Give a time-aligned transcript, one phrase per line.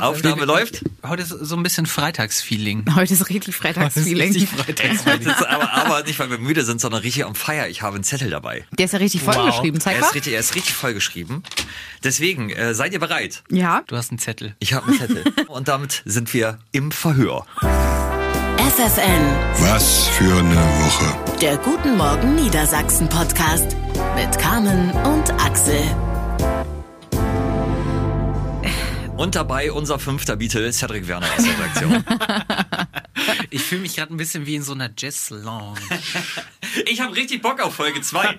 [0.00, 0.84] Aufnahme läuft.
[1.06, 2.84] Heute ist so ein bisschen Freitagsfeeling.
[2.96, 4.28] Heute ist richtig Freitagsfeeling.
[4.30, 5.26] Richtig Freitagsfeeling.
[5.48, 7.68] aber, aber nicht, weil wir müde sind, sondern richtig am Feier.
[7.68, 8.66] Ich habe einen Zettel dabei.
[8.72, 9.80] Der ist ja richtig vollgeschrieben.
[9.80, 10.08] Zeig Er mal.
[10.08, 11.42] ist richtig, er ist richtig vollgeschrieben.
[12.04, 13.42] Deswegen, äh, seid ihr bereit?
[13.50, 13.84] Ja.
[13.86, 14.54] Du hast einen Zettel.
[14.58, 15.24] Ich habe einen Zettel.
[15.48, 17.46] Und damit sind wir im Verhör.
[18.58, 21.38] FFN, Was für eine Woche.
[21.40, 23.74] der Guten Morgen Niedersachsen Podcast
[24.14, 25.78] mit Carmen und Axel.
[29.16, 32.04] Und dabei unser fünfter Beatle, Cedric Werner aus der Redaktion.
[33.50, 35.80] Ich fühle mich gerade ein bisschen wie in so einer Jazz-Lounge.
[36.84, 38.38] Ich habe richtig Bock auf Folge 2.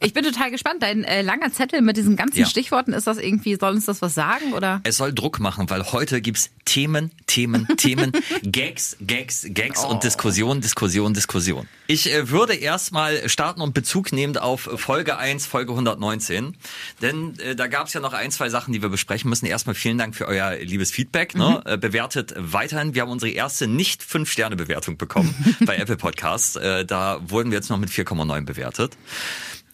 [0.00, 0.84] Ich bin total gespannt.
[0.84, 2.46] Dein äh, langer Zettel mit diesen ganzen Ja.
[2.46, 4.80] Stichworten, ist das irgendwie, soll uns das was sagen oder?
[4.84, 8.12] Es soll Druck machen, weil heute gibt's Themen, Themen, Themen,
[8.42, 11.66] Gags, Gags, Gags und Diskussion, Diskussion, Diskussion.
[11.88, 16.56] Ich äh, würde erstmal starten und Bezug nehmend auf Folge 1, Folge 119.
[17.02, 19.46] Denn äh, da gab's ja noch ein, zwei Sachen, die wir besprechen müssen.
[19.46, 21.34] Erstmal vielen Dank für euer liebes Feedback.
[21.34, 21.62] Ne?
[21.64, 22.94] Äh, bewertet weiterhin.
[22.94, 25.34] Wir haben unsere erste nicht 5-Sterne-Bewertung bekommen
[25.66, 26.56] bei Apple Podcasts.
[26.56, 28.96] Äh, da wurden wir jetzt noch mit 4,9 bewertet.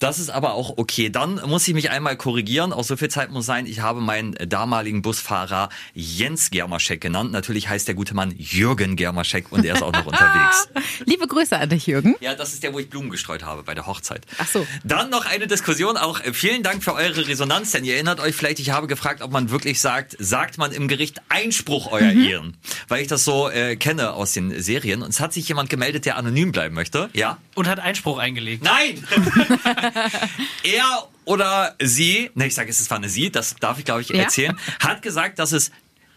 [0.03, 1.09] Das ist aber auch okay.
[1.09, 2.73] Dann muss ich mich einmal korrigieren.
[2.73, 3.65] Auch so viel Zeit muss sein.
[3.65, 7.31] Ich habe meinen damaligen Busfahrer Jens Germaschek genannt.
[7.31, 10.67] Natürlich heißt der gute Mann Jürgen Germaschek und er ist auch noch unterwegs.
[11.05, 12.17] Liebe Grüße an dich, Jürgen.
[12.19, 14.25] Ja, das ist der, wo ich Blumen gestreut habe bei der Hochzeit.
[14.39, 14.67] Ach so.
[14.83, 15.95] Dann noch eine Diskussion.
[15.95, 19.31] Auch vielen Dank für eure Resonanz, denn ihr erinnert euch vielleicht, ich habe gefragt, ob
[19.31, 22.57] man wirklich sagt, sagt man im Gericht Einspruch euer Ehren,
[22.89, 25.01] weil ich das so äh, kenne aus den Serien.
[25.01, 27.09] Und es hat sich jemand gemeldet, der anonym bleiben möchte.
[27.13, 27.37] Ja.
[27.55, 28.65] Und hat Einspruch eingelegt.
[28.65, 29.01] Nein!
[30.63, 34.09] er oder sie, ne, ich sage, es war eine sie, das darf ich glaube ich
[34.09, 34.23] Ja?
[34.23, 35.71] erzählen, hat gesagt, dass es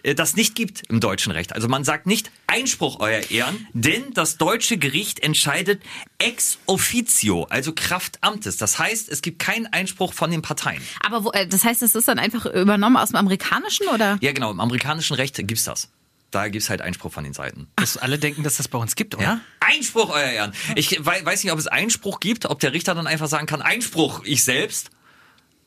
[0.06, 1.52] äh, das nicht gibt im deutschen Recht.
[1.52, 5.83] Also man sagt nicht Einspruch euer Ehren, denn das deutsche Gericht entscheidet
[6.18, 8.56] ex officio, also Kraft Amtes.
[8.56, 10.83] Das heißt, es gibt keinen Einspruch von den Parteien.
[11.05, 14.18] Aber wo, äh, das heißt, das ist dann einfach übernommen aus dem Amerikanischen oder?
[14.20, 15.88] Ja, genau, im amerikanischen Recht gibt's das.
[16.32, 17.69] Da gibt's halt Einspruch von den Seiten.
[17.77, 19.22] Dass alle denken, dass das bei uns gibt, oder?
[19.24, 19.41] Ja?
[19.60, 20.52] Einspruch, euer Ehren.
[20.74, 23.62] Ich wei- weiß nicht, ob es Einspruch gibt, ob der Richter dann einfach sagen kann,
[23.62, 24.90] Einspruch, ich selbst.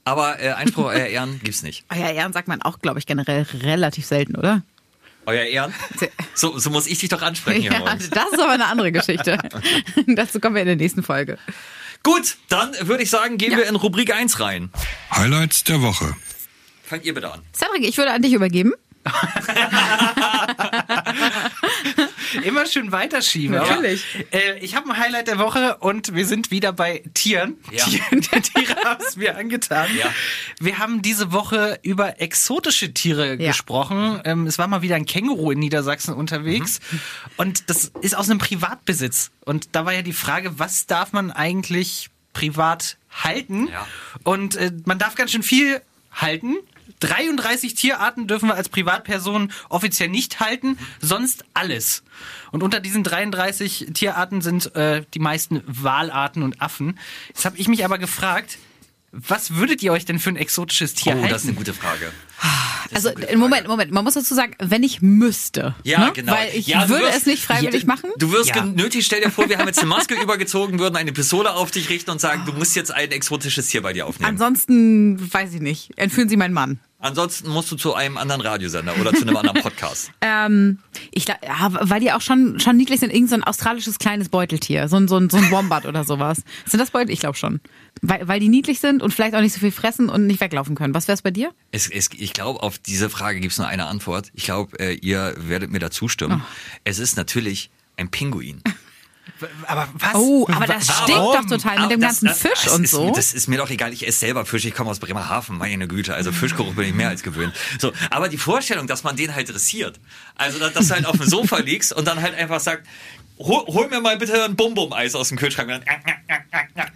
[0.04, 1.86] Aber äh, Einspruch, euer Ehren gibt's nicht.
[1.90, 4.64] Euer Ehren sagt man auch, glaube ich, generell relativ selten, oder?
[5.26, 5.74] Euer Ehren?
[6.34, 9.38] So, so muss ich dich doch ansprechen hier Ja, das ist aber eine andere Geschichte.
[10.08, 11.38] Dazu kommen wir in der nächsten Folge.
[12.04, 13.58] Gut, dann würde ich sagen, gehen Ja.
[13.60, 14.72] wir in Rubrik 1 rein.
[15.12, 16.16] Highlights der Woche.
[16.84, 17.42] Fangt ihr bitte an.
[17.54, 18.74] Cedric, ich würde an dich übergeben.
[22.44, 23.56] Immer schön weiterschieben.
[23.58, 24.04] Natürlich.
[24.32, 27.58] Äh, ich habe ein Highlight der Woche und wir sind wieder bei Tieren.
[27.72, 27.84] Ja.
[27.86, 29.88] Tieren die Tiere haben es mir angetan.
[29.98, 30.14] Ja.
[30.60, 33.52] Wir haben diese Woche über exotische Tiere Ja.
[33.52, 34.22] gesprochen.
[34.26, 36.80] Ähm, es war mal wieder ein Känguru in Niedersachsen unterwegs.
[36.92, 37.00] Mhm.
[37.38, 39.32] Und das ist aus einem Privatbesitz.
[39.46, 43.68] Und da war ja die Frage, was darf man eigentlich privat halten?
[43.68, 43.88] Ja.
[44.24, 46.58] Und äh, man darf ganz schön viel halten.
[47.00, 52.04] 33 Tierarten dürfen wir als Privatperson offiziell nicht halten, sonst alles.
[52.52, 57.00] Und unter diesen 33 Tierarten sind äh, die meisten Walarten und Affen.
[57.30, 58.58] Jetzt habe ich mich aber gefragt,
[59.12, 61.30] was würdet ihr euch denn für ein exotisches Tier Oh, halten?
[61.30, 62.12] das ist eine gute Frage.
[62.94, 63.68] Also eine gute Moment, Frage.
[63.70, 65.74] Moment, man muss dazu sagen, wenn ich müsste.
[65.84, 66.12] Ja, ne?
[66.14, 66.32] genau.
[66.34, 68.12] Weil ich Ja, würde wirst- es nicht freiwillig Ja, machen.
[68.18, 68.62] Du wirst Ja.
[68.62, 71.90] genötigt, stell dir vor, wir haben jetzt eine Maske übergezogen, würden eine Pistole auf dich
[71.90, 74.30] richten und sagen, du musst jetzt ein exotisches Tier bei dir aufnehmen.
[74.30, 75.92] Ansonsten weiß ich nicht.
[75.98, 76.80] Entführen Sie meinen Mann.
[77.02, 80.12] Ansonsten musst du zu einem anderen Radiosender oder zu einem anderen Podcast.
[80.20, 80.80] Ähm,
[81.12, 81.38] ich ja,
[81.70, 85.08] weil die auch schon schon niedlich sind, irgend so ein australisches kleines Beuteltier, so ein
[85.08, 86.42] so ein, so ein Wombat oder sowas.
[86.66, 87.12] Sind das Beutel?
[87.12, 87.62] Ich glaube schon,
[88.02, 90.76] weil weil die niedlich sind und vielleicht auch nicht so viel fressen und nicht weglaufen
[90.76, 90.94] können.
[90.94, 91.54] Was wär's bei dir?
[91.72, 94.30] Es, es, ich glaube, auf diese Frage gibt es nur eine Antwort.
[94.34, 96.44] Ich glaube, äh, ihr werdet mir da zustimmen.
[96.84, 98.62] Es ist natürlich ein Pinguin.
[99.68, 100.16] aber was?
[100.16, 101.36] Oh, aber das stinkt Warum?
[101.48, 103.12] doch total mit dem das- ganzen das- Fisch das und ist, so.
[103.12, 103.94] Das ist mir doch egal.
[103.94, 104.66] Ich esse selber Fisch.
[104.66, 105.58] Ich komme aus Bremerhaven.
[105.58, 106.14] Meine Güte.
[106.14, 107.54] Also Fischgeruch bin ich mehr als gewöhnt.
[107.80, 110.00] So, aber die Vorstellung, dass man den halt dressiert.
[110.36, 112.86] Also, dass, dass du halt auf dem Sofa liegst und dann halt einfach sagt,
[113.38, 115.70] hol, hol mir mal bitte ein Bum-Bum-Eis aus dem Kühlschrank.
[115.70, 116.04] Und dann,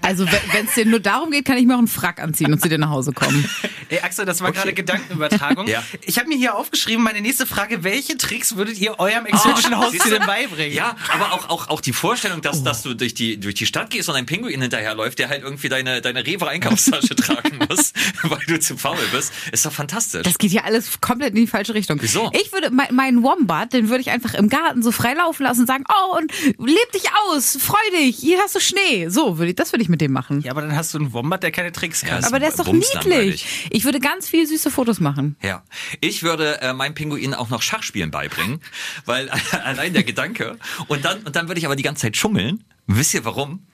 [0.01, 2.61] Also wenn es dir nur darum geht, kann ich mir auch einen Frack anziehen und
[2.61, 3.47] zu dir nach Hause kommen.
[3.89, 5.67] Ey, Axel, das war gerade Gedankenübertragung.
[5.73, 5.81] Ja.
[6.01, 9.77] Ich habe mir hier aufgeschrieben, meine nächste Frage, welche Tricks würdet ihr eurem exotischen Ah,
[9.77, 10.73] Haustier denn beibringen?
[10.73, 13.89] Ja, aber auch, auch, auch die Vorstellung, dass, dass du durch die, durch die Stadt
[13.89, 18.59] gehst und ein Pinguin hinterherläuft, der halt irgendwie deine, deine Rewe-Einkaufstasche tragen muss, weil du
[18.59, 20.23] zu faul bist, ist doch fantastisch.
[20.23, 21.97] Das geht hier alles komplett in die falsche Richtung.
[22.01, 22.29] Wieso?
[22.33, 25.61] Ich würde mein- meinen Wombat, den würde ich einfach im Garten so frei laufen lassen
[25.61, 29.07] und sagen, oh, und leb dich aus, freu dich, hier hast du Schnee.
[29.09, 30.41] So würde ich, das würde ich mit dem machen.
[30.41, 32.17] Ja, aber dann hast du einen Wombat, der keine Tricks kann.
[32.21, 33.67] das- Aber der ist doch niedlich.
[33.71, 35.35] Ich würde ganz viel süße Fotos machen.
[35.41, 35.63] Ja,
[36.01, 38.59] ich würde äh, meinem Pinguin auch noch Schachspielen beibringen,
[39.05, 39.29] weil
[39.63, 40.57] allein der Gedanke
[40.87, 42.63] und dann und dann würde ich aber die ganze Zeit schummeln.
[42.87, 43.65] Wisst ihr warum?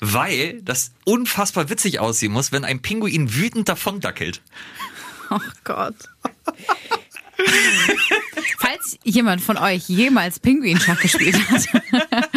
[0.00, 4.42] Weil das unfassbar witzig aussehen muss, wenn ein Pinguin wütend davondackelt.
[5.30, 5.94] Oh Gott.
[8.58, 11.66] Falls jemand von euch jemals Pinguinschach gespielt hat,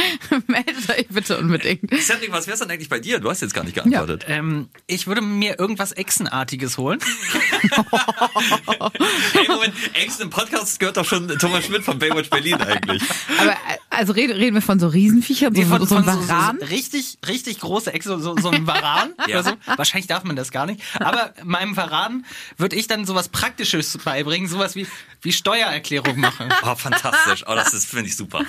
[1.18, 1.92] bitte unbedingt.
[2.02, 3.20] Cedric, was wär's denn eigentlich bei dir?
[3.20, 4.26] Du hast jetzt gar nicht geantwortet.
[4.28, 7.00] Ähm, ich würde mir irgendwas Echsenartiges holen.
[9.34, 13.02] Hey, Moment, Ex im Podcast gehört doch schon Thomas Schmidt von Baywatch Berlin eigentlich.
[13.40, 13.56] Aber
[13.90, 16.28] also reden, reden wir von so Riesenviechern, so, Nee, von, so, so ein von so,
[16.28, 16.58] Varan?
[16.60, 19.40] so richtig, richtig große Echse, so, so ein Varan Ja.
[19.40, 19.58] oder so.
[19.76, 20.82] Wahrscheinlich darf man das gar nicht.
[21.00, 22.26] Aber meinem Varan
[22.58, 24.88] würde ich dann sowas Praktisches beibringen, sowas wie,
[25.22, 26.50] wie Steuererklärung machen.
[26.64, 27.44] Oh, fantastisch.
[27.48, 28.44] Oh, das ist, finde ich super.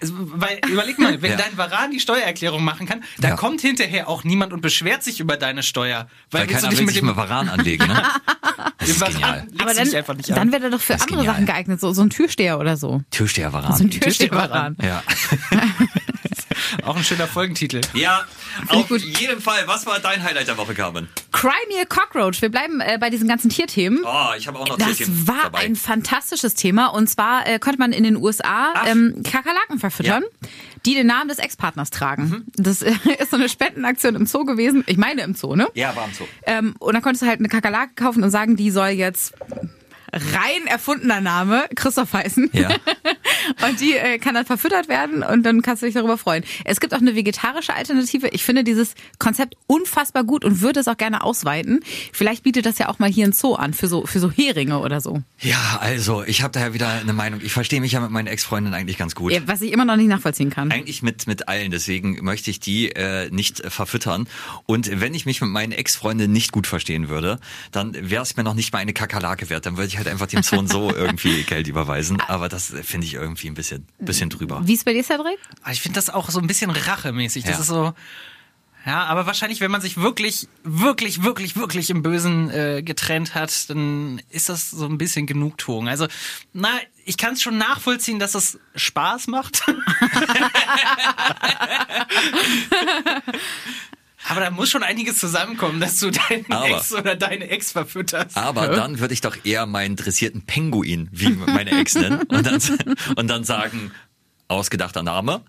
[0.00, 1.36] Weil, überleg mal, wenn Ja.
[1.36, 3.36] dein Varan die Steuererklärung machen kann, dann Ja.
[3.36, 6.08] kommt hinterher auch niemand und beschwert sich über deine Steuer.
[6.30, 8.02] Weil willst keiner du will mit sich dem mal Varan anlegen, ne?
[8.78, 9.46] Das ist genial.
[9.58, 11.26] Aber dann, dann wäre er doch für andere genial.
[11.26, 13.02] Sachen geeignet, so, so ein Türsteher oder so.
[13.10, 13.90] Türsteher So ein Varan.
[13.90, 14.76] Türsteher-Varan.
[14.82, 15.02] Ja.
[16.84, 17.80] Auch ein schöner Folgentitel.
[17.94, 18.24] Ja,
[18.68, 19.00] auf gut.
[19.00, 19.62] jeden Fall.
[19.66, 21.08] Was war dein Highlight der Woche, Carmen?
[21.32, 22.40] Cry Me a Cockroach.
[22.42, 24.00] Wir bleiben äh, bei diesen ganzen Tierthemen.
[24.04, 25.60] Oh, ich habe auch noch Das Tierchen war dabei.
[25.60, 26.88] ein fantastisches Thema.
[26.88, 30.24] Und zwar äh, konnte man in den USA ähm, Kakerlaken verfüttern,
[30.86, 32.24] die den Namen des Ex-Partners tragen.
[32.28, 32.44] Mhm.
[32.56, 34.84] Das äh, ist so eine Spendenaktion im Zoo gewesen.
[34.86, 35.68] Ich meine im Zoo, ne?
[35.74, 36.24] ja, war am Zoo.
[36.46, 39.34] Ähm, und dann konntest du halt eine Kakerlake kaufen und sagen, die soll jetzt
[40.12, 42.50] rein erfundener Name Christoph heißen.
[42.52, 42.68] Ja.
[43.66, 46.44] Und die äh, kann dann verfüttert werden und dann kannst du dich darüber freuen.
[46.64, 48.28] Es gibt auch eine vegetarische Alternative.
[48.28, 51.80] Ich finde dieses Konzept unfassbar gut und würde es auch gerne ausweiten.
[52.12, 54.78] Vielleicht bietet das ja auch mal hier ein Zoo an für so für so Heringe
[54.78, 55.22] oder so.
[55.40, 57.40] Ja, also, ich habe daher wieder eine Meinung.
[57.42, 59.32] Ich verstehe mich ja mit meinen Ex-Freundinnen eigentlich ganz gut.
[59.32, 60.70] Ja, was ich immer noch nicht nachvollziehen kann.
[60.70, 64.28] Eigentlich mit, mit allen, deswegen möchte ich die äh, nicht äh, verfüttern.
[64.66, 67.38] Und wenn ich mich mit meinen Ex-Freundinnen nicht gut verstehen würde,
[67.72, 69.66] dann wäre es mir noch nicht mal eine Kakerlake wert.
[69.66, 72.20] Dann würde ich halt einfach dem Sohn so irgendwie Geld überweisen.
[72.20, 74.60] Aber das äh, finde ich irgendwie ein bisschen, bisschen drüber.
[74.64, 75.38] Wie ist bei dir, Cedric?
[75.62, 77.42] Aber ich finde das auch so ein bisschen rachemäßig.
[77.44, 77.60] Das Ja.
[77.60, 77.92] ist so.
[78.86, 83.70] Ja, aber wahrscheinlich, wenn man sich wirklich, wirklich, wirklich, wirklich im Bösen äh, getrennt hat,
[83.70, 85.88] dann ist das so ein bisschen Genugtuung.
[85.88, 86.06] Also,
[86.52, 86.68] na,
[87.06, 89.62] ich kann es schon nachvollziehen, dass es Spaß macht.
[94.36, 98.36] aber da muss schon einiges zusammenkommen, dass du deinen Aber- Ex oder deine Ex verfütterst.
[98.36, 102.60] Aber dann würde ich doch eher meinen dressierten Penguin, wie meine Ex nennen, und dann,
[103.16, 103.92] und dann sagen,
[104.48, 105.42] ausgedachter Name,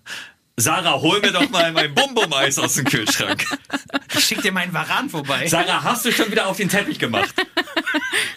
[0.58, 3.44] Sarah, hol mir doch mal mein Bum-Bum-Eis aus dem Kühlschrank.
[4.16, 5.46] Ich schick dir meinen Varan vorbei.
[5.48, 7.34] Sarah, hast du schon wieder auf den Teppich gemacht?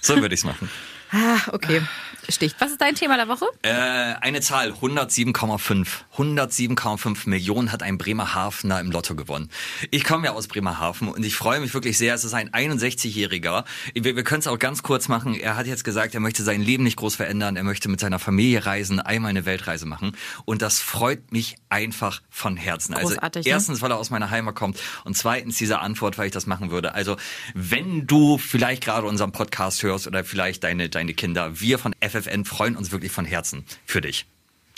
[0.02, 0.70] So würde ich's machen.
[1.12, 1.82] Ah, okay.
[2.28, 2.56] Sticht.
[2.60, 3.46] Was ist dein Thema der Woche?
[3.64, 5.88] Äh, eine Zahl, 107,5.
[6.20, 9.50] 107,5 Millionen hat ein Bremerhavener im Lotto gewonnen.
[9.90, 12.14] Ich komme ja aus Bremerhaven und ich freue mich wirklich sehr.
[12.14, 13.64] Es ist ein 61-Jähriger.
[13.94, 15.34] Wir, wir können es auch ganz kurz machen.
[15.34, 17.56] Er hat jetzt gesagt, er möchte sein Leben nicht groß verändern.
[17.56, 20.12] Er möchte mit seiner Familie reisen, einmal eine Weltreise machen.
[20.44, 22.96] Und das freut mich einfach von Herzen.
[22.96, 23.54] Großartig, also ne?
[23.54, 26.70] erstens, weil er aus meiner Heimat kommt und zweitens diese Antwort, weil ich das machen
[26.70, 26.96] würde.
[26.96, 27.16] Also
[27.54, 32.44] wenn du vielleicht gerade unseren Podcast hörst oder vielleicht deine, deine Kinder, wir von FFN
[32.44, 34.26] freuen uns wirklich von Herzen für dich.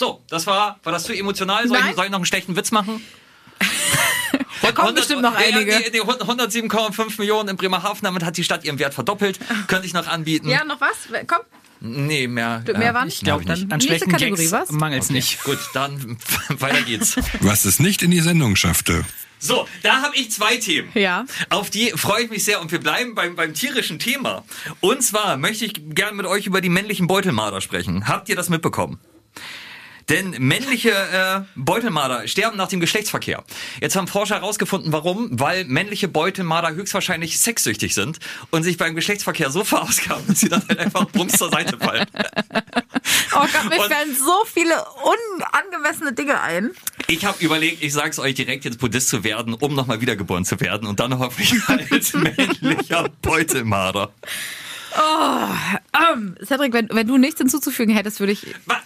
[0.01, 1.67] So, das war, war das zu emotional?
[1.67, 3.05] Soll, ich, soll ich noch einen schlechten Witz machen?
[4.63, 5.79] Da kommen bestimmt noch einige.
[5.85, 9.39] Die, die 107,5 Millionen in Bremerhaven, damit hat die Stadt ihren Wert verdoppelt.
[9.67, 10.49] Könnte ich noch anbieten.
[10.49, 11.09] Ja, noch was?
[11.25, 11.39] Komm.
[11.79, 12.63] Nee, mehr.
[12.67, 13.07] Mehr ja, waren?
[13.07, 13.63] Ich glaub glaube nicht.
[13.63, 14.71] An Nächste schlechten Kategorie, Gags was?
[14.71, 15.43] mangelt's nicht.
[15.43, 16.17] Gut, dann
[16.49, 17.15] weiter geht's.
[17.39, 19.03] Was es nicht in die Sendung schaffte.
[19.39, 20.91] So, da habe ich zwei Themen.
[20.93, 21.25] Ja.
[21.49, 24.45] Auf die freue ich mich sehr und wir bleiben beim, beim tierischen Thema.
[24.79, 28.07] Und zwar möchte ich gern mit euch über die männlichen Beutelmarder sprechen.
[28.07, 28.99] Habt ihr das mitbekommen?
[30.11, 33.43] Denn männliche äh, Beutelmarder sterben nach dem Geschlechtsverkehr.
[33.81, 35.29] Jetzt haben Forscher herausgefunden, warum.
[35.39, 38.19] Weil männliche Beutelmarder höchstwahrscheinlich sexsüchtig sind
[38.51, 42.05] und sich beim Geschlechtsverkehr so verausgaben, dass sie dann halt einfach brums zur Seite fallen.
[43.33, 44.75] Oh Gott, mir Und- fallen so viele
[45.39, 46.71] unangemessene Dinge ein.
[47.07, 50.59] Ich habe überlegt, ich sag's euch direkt, jetzt Buddhist zu werden, um nochmal wiedergeboren zu
[50.59, 52.13] werden und dann hoffentlich als
[52.61, 54.11] männlicher Beutelmarder.
[56.13, 58.47] Ähm, Cedric, wenn, wenn du nichts hinzuzufügen hättest, würde ich.
[58.65, 58.81] Wa-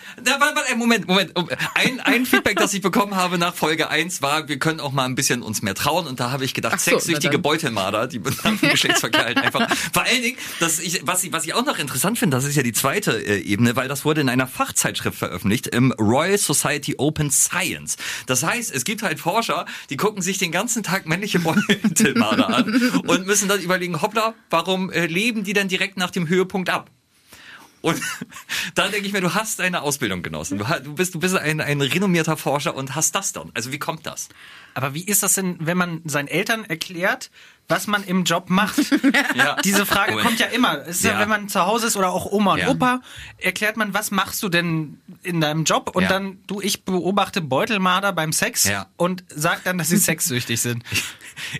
[0.77, 1.31] Moment, Moment.
[1.73, 5.05] Ein, ein Feedback, das ich bekommen habe nach Folge 1 war, wir können auch mal
[5.05, 6.07] ein bisschen uns mehr trauen.
[6.07, 7.39] Und da habe ich gedacht, Ach so, sexsüchtige.
[7.39, 9.69] Beutelmarder, die dem Geschlechtsverkehr halt einfach.
[9.93, 12.55] Vor allen Dingen, dass ich, was, ich, was ich auch noch interessant finde, das ist
[12.55, 16.95] ja die zweite äh, Ebene, weil das wurde in einer Fachzeitschrift veröffentlicht, im Royal Society
[16.97, 17.97] Open Science.
[18.25, 22.91] Das heißt, es gibt halt Forscher, die gucken sich den ganzen Tag männliche Beutelmarder an
[23.07, 26.89] und müssen dann überlegen, hoppla, warum äh, leben die denn direkt nach dem Höhepunkt ab?
[27.85, 28.01] Und
[28.75, 30.57] dann denke ich mir, du hast eine Ausbildung genossen.
[30.57, 33.51] Du, bist, du bist ein, ein renommierter Forscher und hast das dann.
[33.53, 34.29] Also wie kommt das?
[34.73, 37.29] Aber wie ist das denn, wenn man seinen Eltern erklärt,
[37.67, 38.77] was man im Job macht?
[39.35, 39.57] Ja.
[39.63, 40.27] Diese Frage Moment.
[40.27, 40.79] kommt ja immer.
[40.87, 41.13] Es ist ja.
[41.13, 41.19] Ja.
[41.19, 42.69] wenn man zu Hause ist oder auch Oma und Ja.
[42.69, 43.01] Opa,
[43.37, 45.91] erklärt man, was machst du denn in deinem Job?
[45.95, 50.83] Und dann, du, ich beobachte Beutelmarder beim Sex und sag dann, dass sie sexsüchtig sind.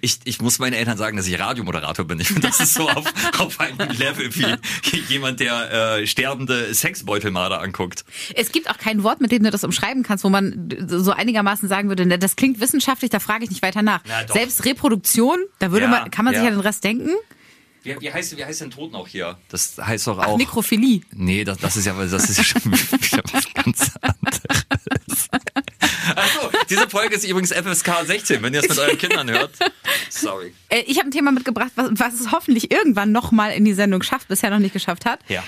[0.02, 2.20] Ich, ich muss meinen Eltern sagen, dass ich Radiomoderator bin.
[2.20, 3.06] Ich finde, das ist so auf,
[3.40, 8.06] auf einem Level wie jemand, der äh, sterbende Sexbeutelmarder anguckt.
[8.36, 11.70] Es gibt auch kein Wort, mit dem du das umschreiben kannst, wo man so einigermaßen
[11.70, 14.02] sagen würde, ne, das klingt wissenschaftlich, da frage ich nicht weiter nach.
[14.32, 16.50] Selbst Reproduktion, da würde Ja, man, kann man sich ja.
[16.50, 17.12] ja den Rest denken.
[17.86, 19.38] Wie, wie, heißt, wie heißt denn Tod noch hier?
[19.50, 20.38] Das heißt doch Ach, auch.
[20.38, 21.02] Nekrophilie.
[21.14, 22.62] Nee, das, das ist ja, das ist ja schon
[23.54, 24.55] ganz anderes.
[26.70, 29.52] Diese Folge ist übrigens FSK 16, wenn ihr es mit euren Kindern hört.
[30.10, 30.54] Sorry.
[30.70, 34.02] Äh, Ich habe ein Thema mitgebracht, was, was es hoffentlich irgendwann nochmal in die Sendung
[34.04, 35.20] schafft, bisher noch nicht geschafft hat.
[35.28, 35.44] Ja.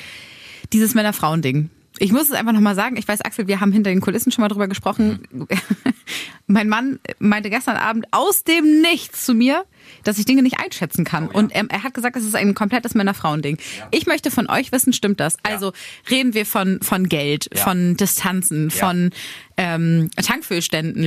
[0.74, 1.70] Dieses Männer-Frauen-Ding.
[2.00, 2.98] Ich muss es einfach nochmal sagen.
[2.98, 5.20] Ich weiß, Axel, wir haben hinter den Kulissen schon mal drüber gesprochen.
[6.48, 9.66] mein Mann meinte gestern Abend aus dem Nichts zu mir,
[10.04, 11.28] dass ich Dinge nicht einschätzen kann.
[11.28, 13.58] Und ähm, er hat gesagt, es ist ein komplettes Männer-Frauen-Ding.
[13.92, 15.38] Ich möchte von euch wissen, stimmt das?
[15.44, 15.74] Also
[16.10, 17.64] reden wir von, von Geld, Ja.
[17.64, 18.88] von Distanzen, Ja.
[18.88, 19.12] von
[19.58, 21.04] ähm, Tankfüllständen.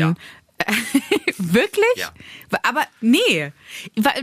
[1.39, 1.85] Wirklich?
[1.97, 2.13] Ja.
[2.63, 3.53] Aber nee.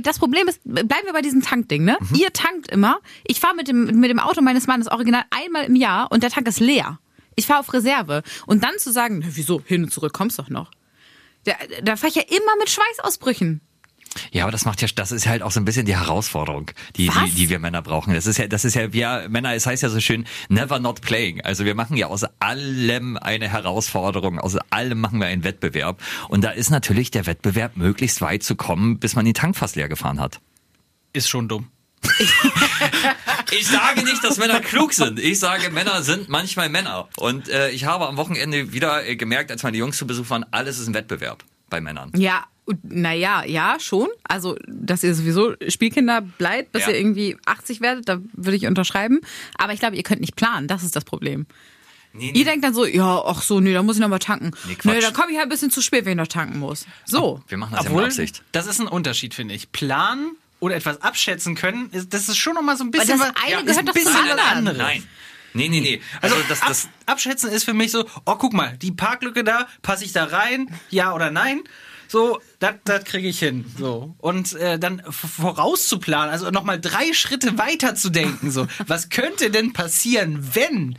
[0.02, 1.98] Das Problem ist, bleiben wir bei diesem Tankding, ne?
[2.00, 2.16] Mhm.
[2.16, 3.00] Ihr tankt immer.
[3.26, 6.30] Ich fahre mit dem, mit dem Auto meines Mannes original einmal im Jahr und der
[6.30, 7.00] Tank ist leer.
[7.36, 8.24] Ich fahre auf Reserve.
[8.46, 10.72] Und dann zu sagen, na, wieso, hin und zurück kommst doch noch.
[11.44, 11.54] Da,
[11.84, 13.62] da fahre ich ja immer mit Schweißausbrüchen.
[14.32, 17.10] Ja, aber das macht ja, das ist halt auch so ein bisschen die Herausforderung, die,
[17.10, 18.14] die, die wir Männer brauchen.
[18.14, 21.02] Das ist ja, das ist ja, wir Männer, es heißt ja so schön, never not
[21.02, 21.42] playing.
[21.42, 26.02] Also wir machen ja aus allem eine Herausforderung, aus allem machen wir einen Wettbewerb.
[26.30, 29.76] Und da ist natürlich der Wettbewerb, möglichst weit zu kommen, bis man den Tank fast
[29.76, 30.40] leer gefahren hat.
[31.14, 31.68] Ist schon dumm.
[33.52, 35.20] Ich sage nicht, dass Männer klug sind.
[35.20, 37.08] Ich sage, Männer sind manchmal Männer.
[37.18, 40.46] Und äh, ich habe am Wochenende wieder äh, gemerkt, als meine Jungs zu Besuch waren,
[40.52, 42.12] alles ist ein Wettbewerb bei Männern.
[42.18, 42.44] Ja,
[42.84, 44.10] naja, ja, schon.
[44.28, 46.90] Also, dass ihr sowieso Spielkinder bleibt, bis Ja.
[46.90, 49.22] ihr irgendwie 80 werdet, da würde ich unterschreiben.
[49.58, 50.68] Aber ich glaube, ihr könnt nicht planen.
[50.68, 51.46] Das ist das Problem.
[52.14, 54.52] Nee, Ihr denkt dann so, ja, ach so, nee, da muss ich noch mal tanken.
[54.66, 56.86] Nee, Nee, dann komme ich halt ein bisschen zu spät, wenn ich noch tanken muss.
[57.06, 57.42] So.
[57.48, 58.42] wir machen das ja Obwohl, mit Absicht.
[58.54, 59.72] das ist ein Unterschied, finde ich.
[59.72, 63.36] Planen oder etwas abschätzen können, das ist schon noch mal so ein bisschen das was-
[63.44, 64.78] eine ja, gehört ist ein doch bisschen anderes.
[64.78, 65.04] Nein.
[65.54, 66.02] Nee, nee, nee.
[66.22, 69.44] Also, Also das, das, ab, abschätzen ist für mich so, oh guck mal, die Parklücke
[69.44, 71.62] da, passe ich da rein, ja oder nein?
[72.10, 73.66] So, das kriege ich hin.
[73.78, 74.16] So.
[74.20, 78.52] Und äh, dann vorauszuplanen, also nochmal drei Schritte weiter zu denken.
[78.52, 80.98] So, was könnte denn passieren, wenn?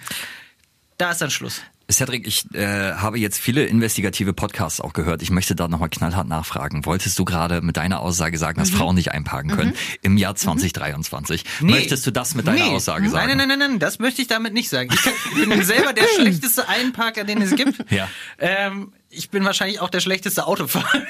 [0.99, 1.63] Da ist dann Schluss.
[1.91, 5.23] Cedric, ich äh, habe jetzt viele investigative Podcasts auch gehört.
[5.23, 6.85] Ich möchte da nochmal knallhart nachfragen.
[6.85, 8.65] Wolltest du gerade mit deiner Aussage sagen, Mhm.
[8.65, 11.45] dass Frauen nicht einparken können im Jahr 2023?
[11.61, 12.75] Möchtest du das mit deiner Nee.
[12.75, 13.29] Aussage sagen?
[13.29, 14.91] Nein, nein, nein, nein, nein, das möchte ich damit nicht sagen.
[14.93, 17.91] Ich, kann, ich bin selber der schlechteste Einparker, den es gibt.
[17.91, 18.07] Ja.
[18.39, 20.93] Ähm, ich bin wahrscheinlich auch der schlechteste Autofahrer.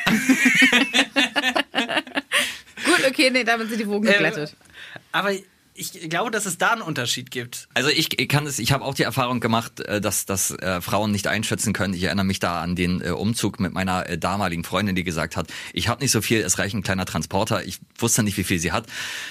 [2.85, 4.55] Gut, okay, nee, damit sind die Wogen geglättet.
[5.11, 5.33] Aber
[5.79, 7.69] ich glaube, dass es da einen Unterschied gibt.
[7.75, 11.13] Also ich kann es, ich habe auch die Erfahrung gemacht, äh, dass, dass äh, Frauen
[11.13, 11.95] nicht einschätzen können.
[11.95, 15.37] Ich erinnere mich da an den äh, Umzug mit meiner äh, damaligen Freundin, die gesagt
[15.37, 17.65] hat, ich habe nicht so viel, es reicht ein kleiner Transporter.
[17.65, 18.87] Ich wusste nicht, wie viel sie hat.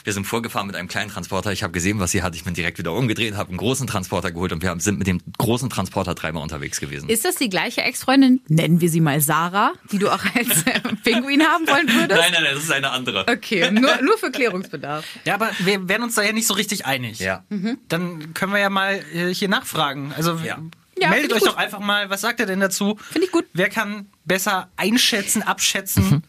[0.05, 1.51] Wir sind vorgefahren mit einem kleinen Transporter.
[1.51, 2.35] Ich habe gesehen, was sie hat.
[2.35, 5.07] Ich bin direkt wieder umgedreht, habe einen großen Transporter geholt und wir haben, sind mit
[5.07, 7.09] dem großen Transporter dreimal unterwegs gewesen.
[7.09, 10.79] Ist das die gleiche Ex-Freundin, nennen wir sie mal Sarah, die du auch als äh,
[11.03, 12.21] Pinguin haben wollen würdest?
[12.21, 13.25] Nein, nein, nein, das ist eine andere.
[13.27, 15.05] Okay, nur, nur für Klärungsbedarf.
[15.25, 17.19] Ja, aber wir werden uns da ja nicht so richtig einig.
[17.19, 17.43] Ja.
[17.89, 20.13] Dann können wir ja mal äh, hier nachfragen.
[20.15, 20.57] Also Ja.
[20.99, 21.49] Ja, meldet euch gut.
[21.49, 22.97] doch einfach mal, was sagt er denn dazu?
[23.11, 23.45] Finde ich gut.
[23.53, 26.23] Wer kann besser einschätzen, abschätzen?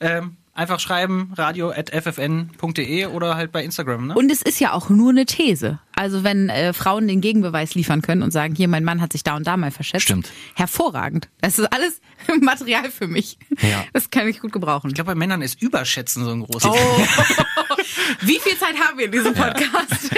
[0.00, 4.14] Ähm, einfach schreiben, radio.ffn.de oder halt bei Instagram, ne?
[4.14, 5.78] Und es ist ja auch nur eine These.
[5.98, 9.24] Also wenn äh, Frauen den Gegenbeweis liefern können und sagen, hier, mein Mann hat sich
[9.24, 10.04] da und da mal verschätzt.
[10.04, 10.30] Stimmt.
[10.54, 11.28] Hervorragend.
[11.40, 12.00] Das ist alles
[12.40, 13.36] Material für mich.
[13.60, 13.84] Ja.
[13.92, 14.90] Das kann ich gut gebrauchen.
[14.90, 16.76] ich glaube, bei Männern ist Überschätzen so ein großes Oh.
[18.20, 20.10] Wie viel Zeit haben wir in diesem Podcast?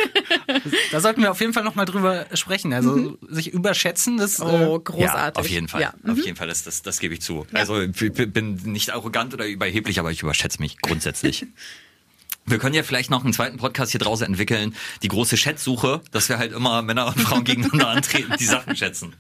[0.93, 2.75] Da sollten wir auf jeden Fall nochmal drüber sprechen.
[2.75, 5.01] Also sich überschätzen, das Oh, äh, großartig.
[5.01, 5.81] Ja, auf jeden Fall.
[5.81, 5.95] Ja.
[6.03, 6.11] Mhm.
[6.13, 7.47] Auf jeden Fall, das, das, das gebe ich zu.
[7.55, 11.47] Also ich bin nicht arrogant oder überheblich, aber ich überschätze mich grundsätzlich.
[12.47, 16.29] Wir können ja vielleicht noch einen zweiten Podcast hier draußen entwickeln, die große Schätzsuche, dass
[16.29, 19.15] wir halt immer Männer und Frauen gegeneinander antreten, die Sachen schätzen.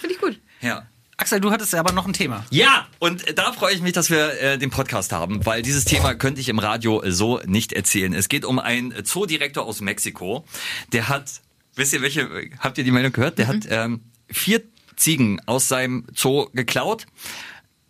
[0.00, 0.40] Finde ich gut.
[0.60, 0.86] Ja.
[1.20, 2.46] Axel, du hattest aber noch ein Thema.
[2.50, 6.14] Ja, und da freue ich mich, dass wir äh, den Podcast haben, weil dieses Thema
[6.14, 8.14] könnte ich im Radio so nicht erzählen.
[8.14, 10.46] Es geht um einen Zoodirektor aus Mexiko,
[10.92, 11.42] der hat,
[11.74, 13.36] wisst ihr welche, habt ihr die Meldung gehört?
[13.36, 14.00] Der hat ähm,
[14.30, 14.62] vier
[14.96, 17.04] Ziegen aus seinem Zoo geklaut,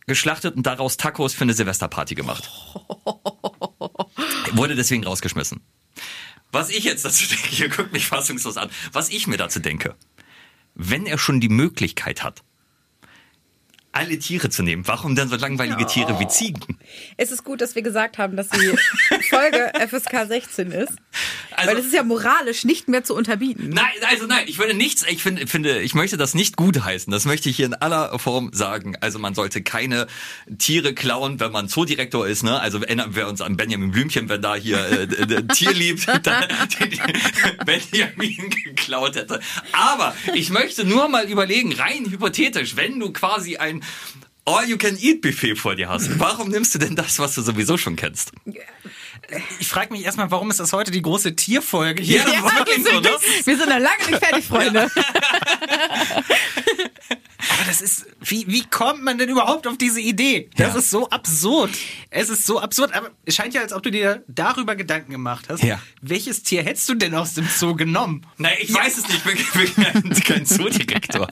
[0.09, 2.51] geschlachtet und daraus Tacos für eine Silvesterparty gemacht.
[4.53, 5.61] Wurde deswegen rausgeschmissen.
[6.53, 9.95] Was ich jetzt dazu denke, ihr guckt mich fassungslos an, was ich mir dazu denke,
[10.75, 12.43] wenn er schon die Möglichkeit hat,
[13.93, 14.87] alle Tiere zu nehmen.
[14.87, 16.79] Warum denn so langweilige Tiere wie Ziegen?
[17.17, 18.73] Es ist gut, dass wir gesagt haben, dass die
[19.29, 20.93] Folge FSK 16 ist.
[21.61, 23.69] Also- Weil es ist ja moralisch nicht mehr zu unterbieten.
[23.71, 27.11] Nein, also nein, ich würde nichts, ich finde, finde, ich möchte das nicht gut heißen.
[27.11, 28.97] Das möchte ich hier in aller Form sagen.
[29.01, 30.07] Also man sollte keine
[30.59, 32.59] Tiere klauen, wenn man Zoodirektor ist, ne?
[32.61, 36.45] Also erinnern wir uns an Benjamin Blümchen, wenn da hier äh, äh, Tier liebt, dann
[37.65, 39.41] Benjamin geklaut hätte.
[39.73, 43.83] Aber ich möchte nur mal überlegen, rein hypothetisch, wenn du quasi ein
[44.47, 48.33] All-You-Can-Eat-Buffet vor dir hast, warum nimmst du denn das, was du sowieso schon kennst?
[49.61, 52.19] Ich frage mich erstmal, warum ist das heute die große Tierfolge hier?
[52.23, 53.11] Ja, Ja, wir, sind, ne?
[53.45, 54.91] wir sind noch lange nicht fertig, Freunde.
[57.53, 60.51] Aber das ist, wie, wie kommt man denn überhaupt auf diese Idee?
[60.57, 60.79] Das Ja.
[60.79, 61.71] ist so absurd.
[62.11, 65.47] Es ist so absurd, aber es scheint ja, als ob du dir darüber Gedanken gemacht
[65.49, 65.63] hast.
[65.63, 65.81] Ja.
[66.03, 68.27] Welches Tier hättest du denn aus dem Zoo genommen?
[68.37, 71.29] Nein, ich weiß es nicht, ich bin, kein, Zoodirektor.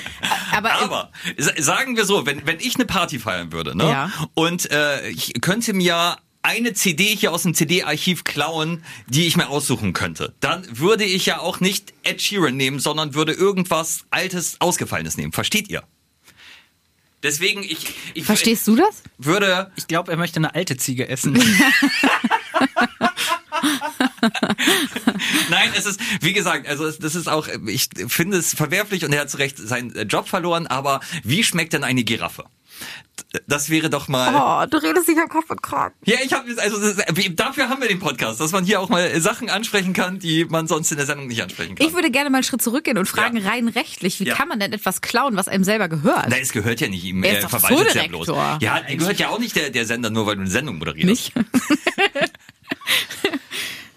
[0.52, 3.84] Aber, Aber sa- sagen wir so, wenn, wenn ich eine Party feiern würde, ne?
[3.84, 4.10] Ja.
[4.34, 6.16] Und äh, ich könnte mir
[6.46, 11.26] eine CD hier aus dem CD-Archiv klauen, die ich mir aussuchen könnte, dann würde ich
[11.26, 15.32] ja auch nicht Ed Sheeran nehmen, sondern würde irgendwas Altes, Ausgefallenes nehmen.
[15.32, 15.82] Versteht ihr?
[17.24, 19.02] Deswegen, ich, ich verstehst du das?
[19.18, 21.32] würde Ich glaube, er möchte eine alte Ziege essen.
[25.50, 29.12] Nein, es ist, wie gesagt, also es, das ist auch, ich finde es verwerflich und
[29.12, 32.44] er hat zu Recht seinen äh, Job verloren, aber wie schmeckt denn eine Giraffe?
[33.48, 34.32] Das wäre doch mal.
[34.34, 35.94] Oh, du redest dich am Kopf und Kragen.
[36.04, 36.78] Ja, ich habe also
[37.34, 40.66] dafür haben wir den Podcast, dass man hier auch mal Sachen ansprechen kann, die man
[40.66, 41.86] sonst in der Sendung nicht ansprechen kann.
[41.86, 43.50] Ich würde gerne mal einen Schritt zurückgehen und fragen Ja.
[43.50, 44.34] rein rechtlich, wie Ja.
[44.34, 46.26] kann man denn etwas klauen, was einem selber gehört?
[46.28, 47.22] Na, es gehört ja nicht ihm.
[47.24, 48.26] Er Er, ist doch verwaltet ja bloß.
[48.28, 51.06] Ja, er gehört ja auch nicht der, der Sender, nur weil du eine Sendung moderierst.
[51.06, 51.32] Nicht?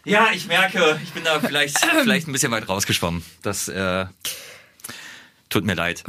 [0.06, 3.24] Ja, ich merke, ich bin da vielleicht, vielleicht ein bisschen weit rausgeschwommen.
[3.44, 4.06] Das äh,
[5.50, 6.04] tut mir leid.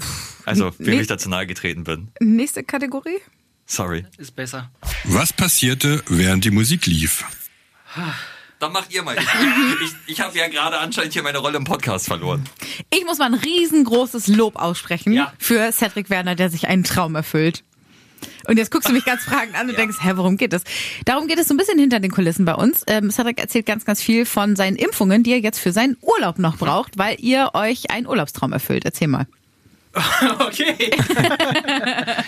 [0.44, 1.00] Also, wem Nee.
[1.02, 2.08] ich da zu nahe getreten bin.
[2.20, 3.18] Nächste Kategorie?
[3.66, 4.04] Sorry.
[4.18, 4.70] ist besser.
[5.04, 7.24] Was passierte, während die Musik lief?
[8.58, 9.16] Dann macht ihr mal.
[9.16, 9.24] Ich,
[9.84, 12.44] ich, ich habe ja gerade anscheinend hier meine Rolle im Podcast verloren.
[12.92, 15.32] Ich muss mal ein riesengroßes Lob aussprechen Ja.
[15.38, 17.64] für Cedric Werner, der sich einen Traum erfüllt.
[18.50, 19.78] Und jetzt guckst du mich ganz fragend an und Ja.
[19.78, 20.64] denkst, hä, worum geht es?
[21.04, 22.82] Darum geht es so ein bisschen hinter den Kulissen bei uns.
[22.88, 26.40] Ähm, Cedric erzählt ganz, ganz viel von seinen Impfungen, die er jetzt für seinen Urlaub
[26.40, 28.84] noch braucht, weil ihr euch einen Urlaubstraum erfüllt.
[28.84, 29.26] Erzähl mal.
[30.40, 30.74] Okay.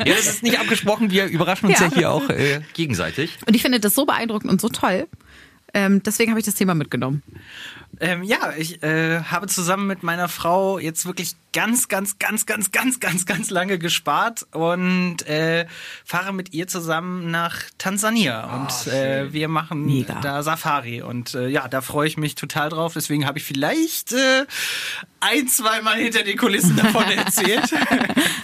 [0.04, 1.10] Ja, das ist nicht abgesprochen.
[1.10, 1.86] Wir überraschen uns Ja.
[1.86, 3.38] ja, hier auch äh, gegenseitig.
[3.46, 5.06] Und ich finde das so beeindruckend und so toll.
[5.74, 7.22] Ähm, deswegen habe ich das Thema mitgenommen.
[8.00, 12.70] Ähm, ja, ich äh, habe zusammen mit meiner Frau jetzt wirklich ganz, ganz, ganz, ganz,
[12.70, 15.66] ganz, ganz, ganz lange gespart und äh,
[16.04, 18.44] fahre mit ihr zusammen nach Tansania.
[18.54, 20.20] und äh, wir machen Mega.
[20.20, 21.02] da Safari.
[21.02, 22.94] Und äh, ja, da freue ich mich total drauf.
[22.94, 24.46] Deswegen habe ich vielleicht äh,
[25.20, 27.72] ein, zwei Mal hinter den Kulissen davon erzählt.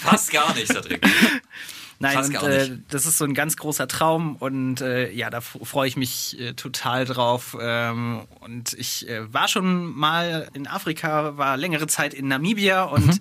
[0.01, 1.03] Fast gar nicht, Cedric.
[2.01, 5.89] Nein, und, äh, das ist so ein ganz großer Traum und äh, ja, da freue
[5.89, 7.57] ich mich äh, total drauf.
[7.61, 13.07] Ähm, und ich äh, war schon mal in Afrika, war längere Zeit in Namibia und
[13.07, 13.19] Mhm.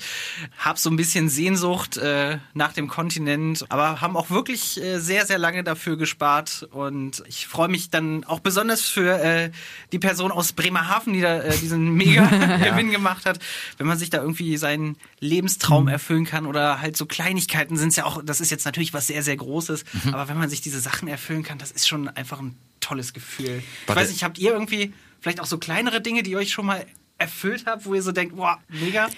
[0.60, 5.26] habe so ein bisschen Sehnsucht äh, nach dem Kontinent, aber haben auch wirklich äh, sehr,
[5.26, 9.52] sehr lange dafür gespart und ich freue mich dann auch besonders für
[9.92, 13.40] die Person aus Bremerhaven, die da diesen Mega-Gewinn gemacht hat,
[13.78, 15.90] wenn man sich da irgendwie seinen Lebenstraum Mhm.
[15.90, 19.08] erfüllen kann oder halt so Kleinigkeiten sind es ja auch, das ist jetzt natürlich was
[19.08, 20.14] sehr, sehr Großes, Mhm.
[20.14, 23.64] aber wenn man sich diese Sachen erfüllen kann, das ist schon einfach ein tolles Gefühl.
[23.88, 26.66] Ich weiß nicht, habt ihr irgendwie vielleicht auch so kleinere Dinge, die ihr euch schon
[26.68, 26.86] mal
[27.18, 29.10] erfüllt habt, wo ihr so denkt, boah, mega?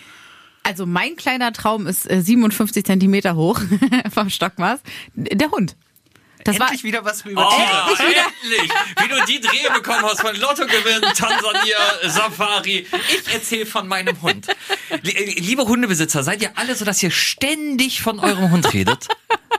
[0.63, 3.59] Also mein kleiner Traum ist äh, 57 Zentimeter hoch
[4.13, 4.79] vom Stockmaß.
[5.15, 5.75] Der Hund.
[6.49, 8.25] Das Endlich war wieder was über Oh, Tiere.
[8.43, 8.71] endlich!
[9.01, 12.87] Wie du die Dreh bekommen hast von Lottogewinn, Tansania, Safari.
[13.27, 14.47] Ich erzähle von meinem Hund.
[15.03, 19.07] Lie- Liebe Hundebesitzer, seid ihr alle so, dass ihr ständig von eurem Hund redet?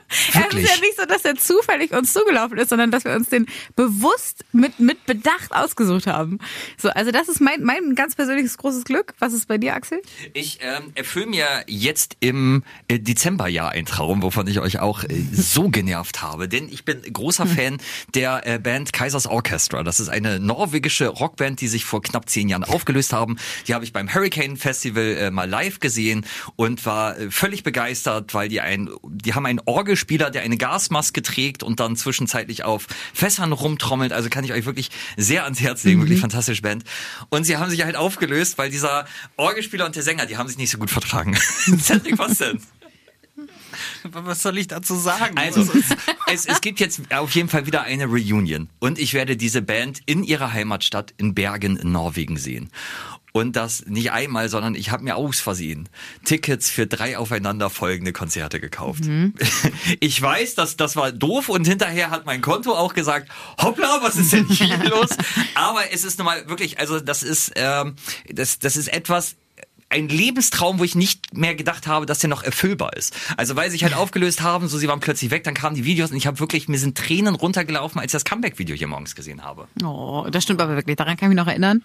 [0.09, 0.69] es ist Wirklich?
[0.69, 4.45] ja nicht so, dass er zufällig uns zugelaufen ist, sondern dass wir uns den bewusst
[4.53, 6.39] mit, mit Bedacht ausgesucht haben.
[6.77, 9.15] So, also das ist mein, mein ganz persönliches großes Glück.
[9.21, 10.03] Was ist bei dir, Axel?
[10.33, 15.09] Ich ähm, erfülle mir jetzt im äh, Dezemberjahr einen Traum, wovon ich euch auch äh,
[15.33, 16.49] so genervt habe.
[16.49, 17.79] Denn ich bin großer Fan
[18.15, 19.83] der äh, Band Kaisers Orchestra.
[19.83, 23.37] Das ist eine norwegische Rockband, die sich vor knapp zehn Jahren aufgelöst haben.
[23.67, 28.35] Die habe ich beim Hurricane Festival äh, mal live gesehen und war äh, völlig begeistert,
[28.35, 32.87] weil die ein, die haben einen Orgelspieler, der eine Gasmaske trägt und dann zwischenzeitlich auf
[33.15, 34.13] Fässern rumtrommelt.
[34.13, 36.01] Also kann ich euch wirklich sehr ans Herz legen.
[36.01, 36.85] Wirklich fantastische Band.
[37.29, 40.59] Und sie haben sich halt aufgelöst, weil dieser Orgelspieler und der Sänger, die haben sich
[40.59, 41.37] nicht so gut vertragen.
[41.79, 42.61] Cedric, was denn?
[44.05, 45.37] Was soll ich dazu sagen?
[45.37, 45.67] Also,
[46.33, 48.69] es, es gibt jetzt auf jeden Fall wieder eine Reunion.
[48.79, 52.71] Und ich werde diese Band in ihrer Heimatstadt in Bergen in Norwegen sehen.
[53.33, 55.89] und das nicht einmal, sondern ich habe mir aus Versehen
[56.25, 59.05] Tickets für drei aufeinanderfolgende Konzerte gekauft.
[60.01, 64.17] Ich weiß, dass das war doof und hinterher hat mein Konto auch gesagt, hoppla, was
[64.17, 65.11] ist denn hier los?
[65.55, 67.95] Aber es ist nun mal wirklich, also das ist, ähm,
[68.29, 69.37] das, das ist etwas,
[69.91, 73.15] ein Lebenstraum, wo ich nicht mehr gedacht habe, dass der noch erfüllbar ist.
[73.37, 75.85] Also weil sie sich halt aufgelöst haben, so sie waren plötzlich weg, dann kamen die
[75.85, 79.15] Videos und ich habe wirklich, mir sind Tränen runtergelaufen, als ich das Comeback-Video hier morgens
[79.15, 79.67] gesehen habe.
[79.85, 80.97] Oh, das stimmt aber wirklich.
[80.97, 81.83] Daran kann ich mich noch erinnern.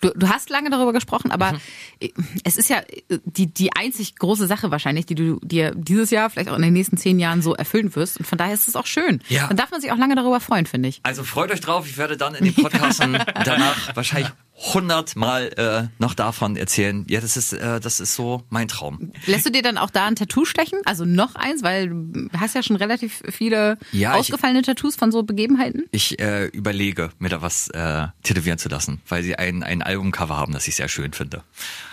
[0.00, 2.10] Du, du hast lange darüber gesprochen, aber Mhm.
[2.42, 6.48] es ist ja die, die einzig große Sache wahrscheinlich, die du dir dieses Jahr, vielleicht
[6.50, 8.18] auch in den nächsten zehn Jahren so erfüllen wirst.
[8.18, 9.22] Und von daher ist es auch schön.
[9.28, 9.46] Ja.
[9.46, 10.98] Dann darf man sich auch lange darüber freuen, finde ich.
[11.04, 13.12] Also freut euch drauf, ich werde dann in den Podcasten
[13.44, 17.04] danach wahrscheinlich hundertmal äh, noch davon erzählen.
[17.08, 19.12] Ja, das ist, äh, das ist so mein Traum.
[19.26, 20.78] Lässt du dir dann auch da ein Tattoo stechen?
[20.84, 25.10] Also noch eins, weil du hast ja schon relativ viele Ja, ich- ausgefallene Tattoos von
[25.10, 25.86] so Begebenheiten.
[25.90, 30.36] Ich äh, überlege, mir da was äh, tätowieren zu lassen, weil sie ein, ein Albumcover
[30.36, 31.42] haben, das ich sehr schön finde.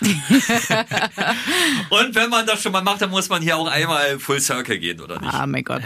[1.90, 4.78] Und wenn man das schon mal macht, dann muss man hier auch einmal Full Circle
[4.78, 5.32] gehen, oder nicht?
[5.34, 5.82] Ah, mein Gott.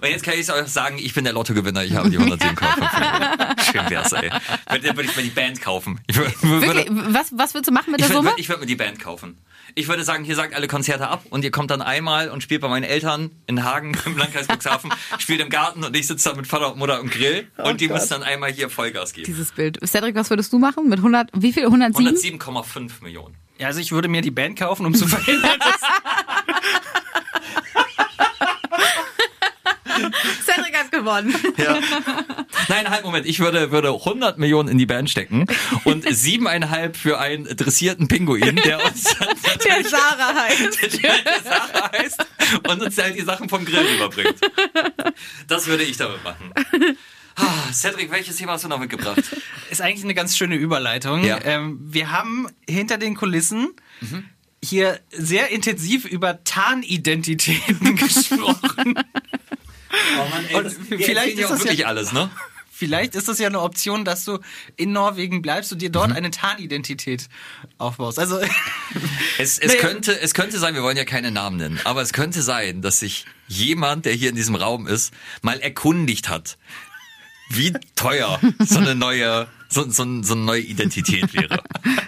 [0.00, 3.56] Und jetzt kann ich euch sagen, ich bin der Lottogewinner, ich habe die 107,5 Millionen.
[3.72, 4.30] Schön wär's, ey.
[4.66, 6.00] Dann würde ich mir die Band kaufen.
[6.06, 6.86] Ich würde, Wirklich?
[6.90, 8.40] Was, was würdest du machen mit ich der würde, Summe?
[8.40, 9.38] ich würde mir die Band kaufen.
[9.74, 12.60] Ich würde sagen, hier sagt alle Konzerte ab und ihr kommt dann einmal und spielt
[12.60, 16.36] bei meinen Eltern in Hagen im Landkreis Cuxhaven, spielt im Garten und ich sitze da
[16.36, 19.26] mit Vater und Mutter im Grill und die müssen dann einmal hier Vollgas geben.
[19.26, 19.78] Dieses Bild.
[19.86, 20.88] Cedric, was würdest du machen?
[20.88, 21.64] Mit 100, wie viel?
[21.64, 22.38] 107?
[22.38, 23.34] 107,5 Millionen.
[23.58, 25.80] Ja, also ich würde mir die Band kaufen, um zu verhindern, dass
[31.02, 31.34] Gewonnen.
[31.56, 31.78] Ja.
[32.68, 33.26] Nein, halt, Moment.
[33.26, 35.46] Ich würde, würde 100 Millionen in die Band stecken
[35.84, 39.04] und siebeneinhalb für einen dressierten Pinguin, der uns
[39.64, 41.02] Der Sarah heißt.
[41.02, 42.26] der Sache heißt
[42.68, 44.36] und uns halt die Sachen vom Grill rüberbringt.
[45.48, 46.52] Das würde ich damit machen.
[47.36, 49.22] Ah, Cedric, welches Thema hast du noch mitgebracht?
[49.70, 51.24] ist eigentlich eine ganz schöne Überleitung.
[51.24, 51.38] Ja.
[51.44, 53.70] Ähm, wir haben hinter den Kulissen
[54.64, 58.94] hier sehr intensiv über Tarnidentitäten gesprochen.
[60.18, 62.30] Oh Mann, ey, vielleicht ist das wirklich ja- alles, ne?
[62.74, 64.40] Vielleicht ist das ja eine Option, dass du
[64.76, 67.28] in Norwegen bleibst und dir dort eine Tarnidentität
[67.78, 68.18] aufbaust.
[68.18, 68.40] Also
[69.38, 69.78] Es, es, Nee.
[69.78, 72.98] könnte, es könnte sein, wir wollen ja keine Namen nennen, aber es könnte sein, dass
[72.98, 76.58] sich jemand, der hier in diesem Raum ist, mal erkundigt hat,
[77.50, 81.62] wie teuer so eine neue, so, so, so eine neue Identität wäre.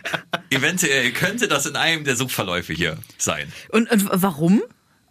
[0.51, 3.53] Eventuell könnte das in einem der Suchverläufe hier sein.
[3.69, 4.63] Und, und warum?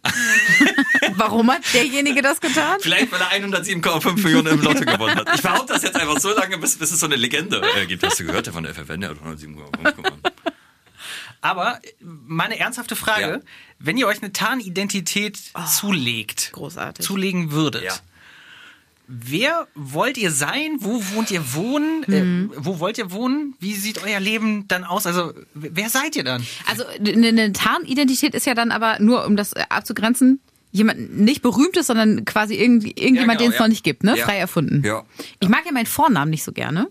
[1.16, 2.78] warum hat derjenige das getan?
[2.80, 5.34] Vielleicht, weil er 107,5 Millionen im Lotto gewonnen hat.
[5.34, 8.02] Ich behaupte das jetzt einfach so lange, bis, bis es so eine Legende äh, gibt.
[8.04, 10.22] Hast du gehört, der von der FFN, der hat 107,5 gewonnen.
[11.40, 13.40] Aber meine ernsthafte Frage, Ja.
[13.78, 17.04] wenn ihr euch eine Tarnidentität zulegt, großartig.
[17.04, 17.92] zulegen würdet, Ja.
[19.06, 20.76] Wer wollt ihr sein?
[20.80, 22.04] Wo wohnt ihr wohnen?
[22.06, 22.50] Mhm.
[22.52, 23.54] Äh, wo wollt ihr wohnen?
[23.60, 25.06] Wie sieht euer Leben dann aus?
[25.06, 26.44] Also, wer seid ihr dann?
[26.66, 30.40] Also eine, eine Tarnidentität ist ja dann aber nur, um das äh, abzugrenzen,
[30.70, 33.62] jemand nicht berühmtes, sondern quasi irgendwie, irgendjemand, genau, den es ja.
[33.62, 34.16] noch nicht gibt, ne?
[34.16, 34.24] Ja.
[34.24, 34.82] Frei erfunden.
[34.84, 35.04] Ja.
[35.38, 36.88] Ich mag ja meinen Vornamen nicht so gerne.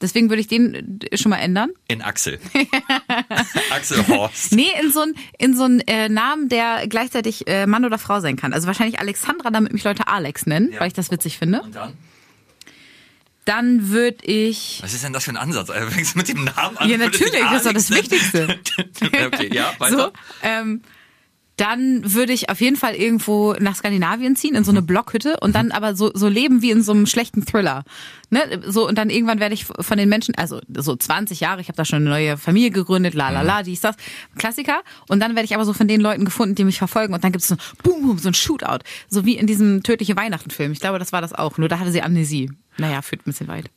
[0.00, 1.70] Deswegen würde ich den äh, schon mal ändern.
[1.88, 2.38] In Axel.
[3.70, 4.52] Axel Horst.
[4.52, 8.20] Nee, in so einen in so einen, äh, Namen, der gleichzeitig äh, Mann oder Frau
[8.20, 8.52] sein kann.
[8.52, 10.80] Also wahrscheinlich Alexandra, damit mich Leute Alex nennen, Ja.
[10.80, 11.62] weil ich das witzig finde.
[11.62, 11.94] Und dann?
[13.46, 14.80] Dann würde ich.
[14.82, 15.70] Was ist denn das für ein Ansatz?
[15.70, 16.88] Also, fängst du mit dem Namen an?
[16.90, 17.90] Ja, natürlich, das ist doch das?
[17.90, 18.58] Wichtigste.
[19.26, 19.96] okay, ja, weiter.
[19.96, 20.82] So, ähm,
[21.56, 24.86] dann würde ich auf jeden Fall irgendwo nach Skandinavien ziehen, in so eine Mhm.
[24.86, 27.84] Blockhütte und dann aber so, so leben wie in so einem schlechten Thriller.
[28.28, 28.40] Ne?
[28.66, 31.76] So, und dann irgendwann werde ich von den Menschen, also so 20 Jahre, ich habe
[31.76, 33.46] da schon eine neue Familie gegründet, la la Mhm.
[33.46, 33.96] la, dies, das,
[34.36, 34.82] Klassiker.
[35.08, 37.32] Und dann werde ich aber so von den Leuten gefunden, die mich verfolgen und dann
[37.32, 38.80] gibt es so boom, boom, so ein Shootout.
[39.08, 40.72] So wie in diesem tödliche Weihnachten-Film.
[40.72, 41.56] Ich glaube, das war das auch.
[41.56, 42.50] Nur da hatte sie Amnesie.
[42.78, 43.70] Naja, führt ein bisschen weit.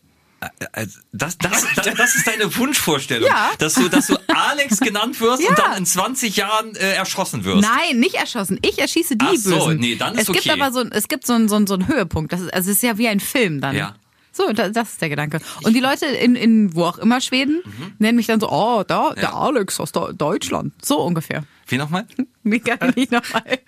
[0.72, 3.28] Also, Das, das, das, das ist deine Wunschvorstellung.
[3.30, 3.52] Ja.
[3.58, 5.50] Dass du, dass du Alex genannt wirst Ja.
[5.50, 7.62] und dann in 20 Jahren äh, erschossen wirst.
[7.68, 8.58] Nein, nicht erschossen.
[8.62, 9.78] Ich erschieße die Ach so, Bösen.
[9.80, 10.62] nee, dann ist es gibt okay.
[10.62, 12.32] aber so, es gibt so einen, so einen, so einen Höhepunkt.
[12.34, 13.76] Das ist, also es ist ja wie ein Film dann.
[13.76, 13.96] Ja.
[14.32, 15.42] So, da- das ist der Gedanke.
[15.64, 17.62] Und die Leute in, in wo auch immer Schweden
[17.98, 19.22] nennen mich dann so, oh, da, der Mhm.
[19.24, 19.34] Ja.
[19.34, 20.74] Alex aus Deu- Deutschland.
[20.84, 21.44] So ungefähr.
[21.68, 22.06] Wie nochmal?
[22.46, 22.64] Ich
[22.96, 23.60] nicht nochmal.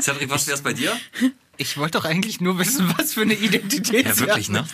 [0.00, 0.92] Cedric, was wär's bei dir?
[1.56, 4.66] Ich wollte doch eigentlich nur wissen, was für eine Identität Ja, wirklich, ne?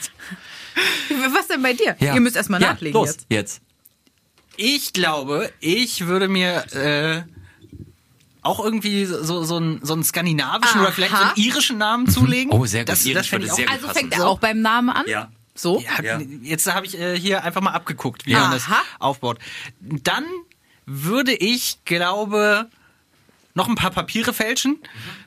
[1.35, 1.97] Was denn bei dir?
[2.01, 2.15] Ja.
[2.15, 3.27] Ihr müsst erstmal ja, nachlegen los, jetzt.
[3.29, 3.61] jetzt.
[4.57, 7.23] Ich glaube, ich würde mir äh,
[8.43, 10.85] auch irgendwie so, so, einen, so einen skandinavischen Aha.
[10.87, 12.53] oder vielleicht so einen irischen Namen zulegen.
[12.53, 12.91] Oh, sehr gut.
[12.91, 13.99] Das, Irisch das ich sehr gut Also passen.
[13.99, 15.05] fängt er auch beim Namen an?
[15.07, 15.31] Ja.
[15.55, 15.81] So?
[15.81, 16.21] Ja, Ja.
[16.43, 18.83] Jetzt habe ich äh, hier einfach mal abgeguckt, wie man das Aha.
[18.99, 19.39] aufbaut.
[19.81, 20.25] Dann
[20.87, 22.69] würde ich, glaube,
[23.55, 24.79] noch ein paar Papiere fälschen,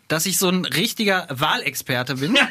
[0.07, 2.37] dass ich so ein richtiger Wahlexperte bin.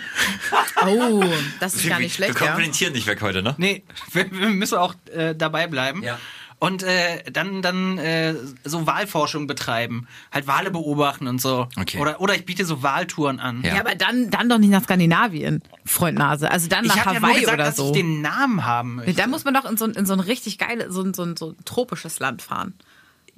[0.86, 1.24] Oh,
[1.60, 2.52] das ist Wir, gar nicht schlecht, wir ja.
[2.52, 3.54] komplimentieren nicht weg heute, ne?
[3.58, 6.02] Nee, wir, wir müssen auch äh, dabei bleiben.
[6.02, 6.18] Ja.
[6.58, 11.68] und äh, dann dann äh, so Wahlforschung betreiben, halt Wale beobachten und so.
[11.80, 11.98] Okay.
[11.98, 13.62] Oder oder ich biete so Wahltouren an.
[13.62, 13.74] Ja.
[13.76, 16.50] Ja, aber dann, dann doch nicht nach Skandinavien, Freund Nase.
[16.50, 17.86] Also dann nach Ich habe ja nur Hawaii gesagt, oder dass so.
[17.86, 19.14] ich den Namen haben möchte.
[19.14, 21.22] Da muss man doch in so, ein- in so ein richtig geiles, so ein, so
[21.22, 22.74] ein, so ein tropisches Land fahren.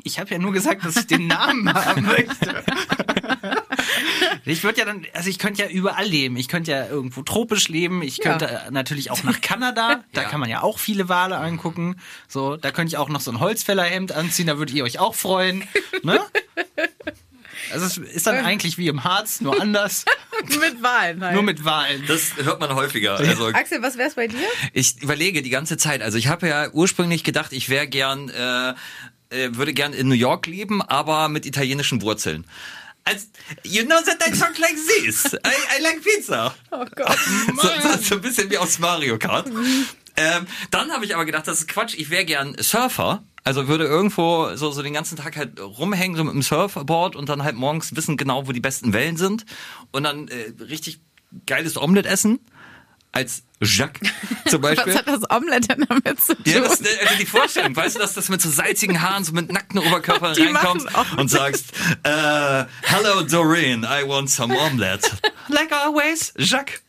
[0.03, 2.65] Ich habe ja nur gesagt, dass ich den Namen haben möchte.
[4.45, 6.37] Ich würde ja dann, also ich könnte ja überall leben.
[6.37, 8.03] Ich könnte ja irgendwo tropisch leben.
[8.03, 8.25] Ich Ja.
[8.31, 10.05] könnte natürlich auch nach Kanada.
[10.13, 10.29] Da Ja.
[10.29, 11.97] kann man ja auch viele Wale angucken.
[12.29, 14.47] So, da könnte ich auch noch so ein Holzfällerhemd anziehen.
[14.47, 15.65] Da würdet ihr euch auch freuen.
[16.03, 16.21] Ne?
[17.73, 20.05] Also es ist dann eigentlich wie im Harz, nur anders.
[20.61, 21.35] mit Wahlen halt.
[21.35, 22.05] nur mit Walen.
[22.07, 23.17] Das hört man häufiger.
[23.17, 24.39] Also Axel, was wär's bei dir?
[24.73, 26.01] ich überlege die ganze Zeit.
[26.03, 28.71] Also ich habe ja ursprünglich gedacht, ich wäre gern, äh,
[29.31, 32.45] äh, würde gern in New York leben, aber mit italienischen Wurzeln.
[33.07, 33.31] Als,
[33.63, 35.33] you know that I talk like this.
[35.33, 36.53] I, I like pizza.
[36.73, 37.17] Oh Gott.
[37.57, 39.47] so, so, so ein bisschen wie aus Mario Kart.
[40.17, 41.95] Ähm, dann habe ich aber gedacht, das ist Quatsch.
[41.97, 43.23] Ich wäre gern Surfer.
[43.45, 47.29] Also würde irgendwo so, so den ganzen Tag halt rumhängen, so mit dem Surfboard und
[47.29, 49.47] dann halt morgens wissen genau, wo die besten Wellen sind.
[49.93, 50.99] Und dann äh, richtig
[51.47, 52.41] geiles Omelette essen.
[53.17, 54.01] Als Jacques
[54.49, 54.93] zum Beispiel.
[54.93, 56.45] Was hat das Omelette denn damit zu tun?
[56.45, 59.33] Ja, das ist also die Vorstellung, weißt du, dass das mit so salzigen Haaren, so
[59.33, 65.11] mit nackten Oberkörper Die auch- und sagst, äh, hello Doreen, I want some omelette.
[65.49, 66.83] like always, Jacques.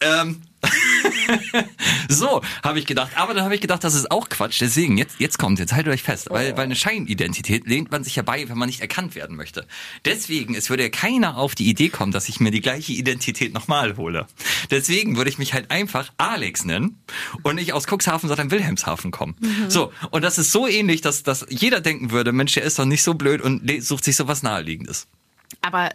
[0.00, 0.42] ähm,
[2.08, 3.12] so, habe ich gedacht.
[3.16, 4.60] Aber dann habe ich gedacht, das ist auch Quatsch.
[4.60, 6.28] Deswegen, jetzt, jetzt kommt, jetzt haltet euch fest.
[6.30, 9.66] Weil, weil eine Scheinidentität lehnt man sich ja bei, wenn man nicht erkannt werden möchte.
[10.04, 13.54] Deswegen, es würde ja keiner auf die Idee kommen, dass ich mir die gleiche Identität
[13.54, 14.26] nochmal hole.
[14.70, 16.98] Deswegen würde ich mich halt einfach Alex nennen
[17.42, 19.36] und nicht aus Cuxhaven, sondern Wilhelmshaven kommen.
[19.68, 22.84] So, und das ist so ähnlich, dass, dass jeder denken würde, Mensch, der ist doch
[22.84, 25.06] nicht so blöd und sucht sich so was Naheliegendes.
[25.62, 25.90] Aber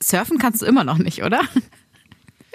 [0.00, 1.42] surfen kannst du immer noch nicht, oder?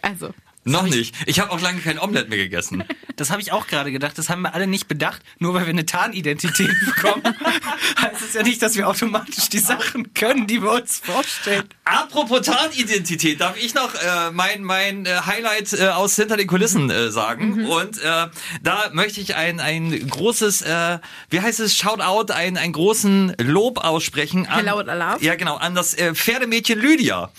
[0.03, 0.33] Also.
[0.63, 1.15] Noch nicht.
[1.25, 2.83] Ich habe auch lange kein Omelette mehr gegessen.
[3.17, 4.17] Das habe ich auch gerade gedacht.
[4.17, 5.21] Das haben wir alle nicht bedacht.
[5.37, 7.21] Nur weil wir eine Tarnidentität bekommen,
[8.01, 11.65] heißt es ja nicht, dass wir automatisch die Sachen können, die wir uns vorstellen.
[11.83, 16.89] Apropos Tarnidentität, darf ich noch äh, mein, mein äh, Highlight äh, aus hinter den Kulissen
[16.89, 17.65] äh, sagen.
[17.65, 18.27] Und äh,
[18.63, 20.97] da möchte ich ein, ein großes, äh,
[21.29, 24.47] wie heißt es, Shoutout, ein, einen großen Lob aussprechen.
[24.47, 25.21] An, Hello and Alarm?
[25.21, 27.31] Ja, genau, an das äh, Pferdemädchen Lydia,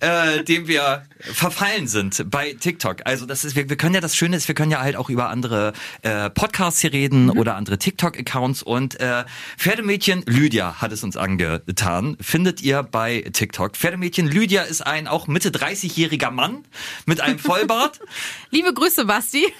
[0.00, 2.98] äh, dem wir verfallen sind bei TikTok.
[3.04, 5.10] Also das ist, wir, wir können ja, das Schöne ist, wir können ja halt auch
[5.10, 9.24] über andere äh, Podcasts hier reden oder andere TikTok-Accounts und äh,
[9.56, 12.16] Pferdemädchen Lydia hat es uns angetan.
[12.20, 13.76] Findet ihr bei TikTok.
[13.76, 16.64] Pferdemädchen Lydia ist ein auch Mitte 30-jähriger Mann
[17.06, 18.00] mit einem Vollbart.
[18.50, 19.46] Liebe Grüße, Basti.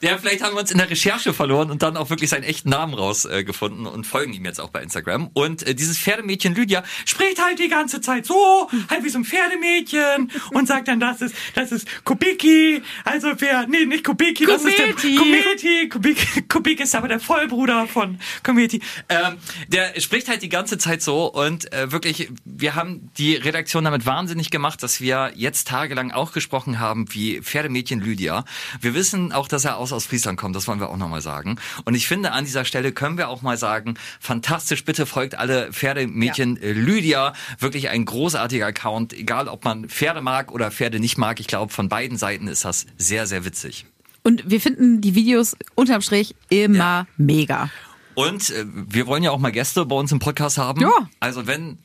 [0.00, 2.70] ja, vielleicht haben wir uns in der Recherche verloren und dann auch wirklich seinen echten
[2.70, 5.30] Namen rausgefunden äh, und folgen ihm jetzt auch bei Instagram.
[5.32, 9.24] Und äh, dieses Pferdemädchen Lydia spricht halt die ganze Zeit so, halt wie so ein
[9.24, 14.64] Pferdemädchen und sagt dann, das ist, das ist Kubiki, also wer, nee, nicht Kubiki, das
[14.64, 15.16] ist der Kometi.
[15.16, 18.80] Kometi, Kubik, Kubik ist aber der Vollbruder von Kometi.
[19.08, 19.36] Ähm,
[19.68, 24.06] der spricht halt die ganze Zeit so und äh, wirklich, wir haben die Redaktion damit
[24.06, 28.44] wahnsinnig gemacht, dass wir jetzt tagelang auch gesprochen haben wie Pferdemädchen Lydia.
[28.80, 31.58] Wir wissen auch, dass er aus Ostfriesland kommt, das wollen wir auch nochmal sagen.
[31.84, 35.72] Und ich finde, an dieser Stelle können wir auch mal sagen, fantastisch, bitte folgt alle
[35.72, 37.32] Pferdemädchen äh, Lydia.
[37.58, 41.40] Wirklich ein großartiger Account, egal ob man Pferde mag oder Pferde nicht mag.
[41.40, 43.86] Ich glaube, von beiden Seiten ist das sehr, sehr witzig.
[44.22, 47.70] Und wir finden die Videos unterm Strich immer mega.
[48.14, 50.80] Und äh, wir wollen ja auch mal Gäste bei uns im Podcast haben.
[50.80, 50.90] Ja.
[51.20, 51.78] Also wenn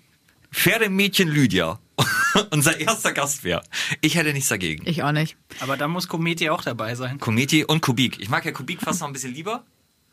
[0.51, 1.79] Pferdemädchen Lydia
[2.51, 3.61] unser erster Gast wäre,
[4.01, 4.83] ich hätte nichts dagegen.
[4.87, 5.37] Ich auch nicht.
[5.59, 7.19] Aber da muss Kometi auch dabei sein.
[7.19, 8.19] Kometi und Kubik.
[8.19, 9.63] Ich mag ja Kubik fast noch ein bisschen lieber.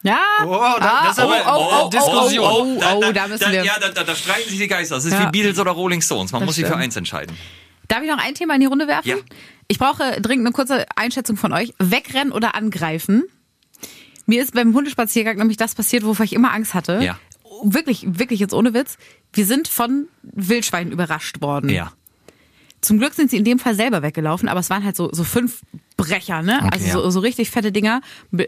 [0.02, 0.20] Ja.
[0.44, 2.44] Oh, da- das ist aber- oh, oh, Diskussion.
[2.44, 3.64] Oh, oh, oh, da müssen wir.
[3.64, 4.94] Ja, da, da, da streiten sich die Geister.
[4.96, 5.26] Das ist Ja.
[5.26, 6.30] wie Beatles oder Rolling Stones.
[6.30, 6.82] Man Das muss sich für stimmt.
[6.84, 7.36] eins entscheiden.
[7.88, 9.08] Darf ich noch ein Thema in die Runde werfen?
[9.08, 9.16] Ja.
[9.66, 11.74] Ich brauche dringend eine kurze Einschätzung von euch.
[11.78, 13.24] Wegrennen oder angreifen?
[14.26, 17.00] Mir ist beim Hundespaziergang nämlich das passiert, wovor ich immer Angst hatte.
[17.02, 17.18] Ja.
[17.62, 18.98] Wirklich, wirklich jetzt ohne Witz.
[19.32, 21.70] Wir sind von Wildschweinen überrascht worden.
[21.70, 21.92] Ja.
[22.80, 25.24] Zum Glück sind sie in dem Fall selber weggelaufen, aber es waren halt so, so
[25.24, 25.62] fünf
[25.96, 26.58] Brecher, ne?
[26.62, 26.92] Okay, also ja.
[26.92, 28.02] so, so richtig fette Dinger.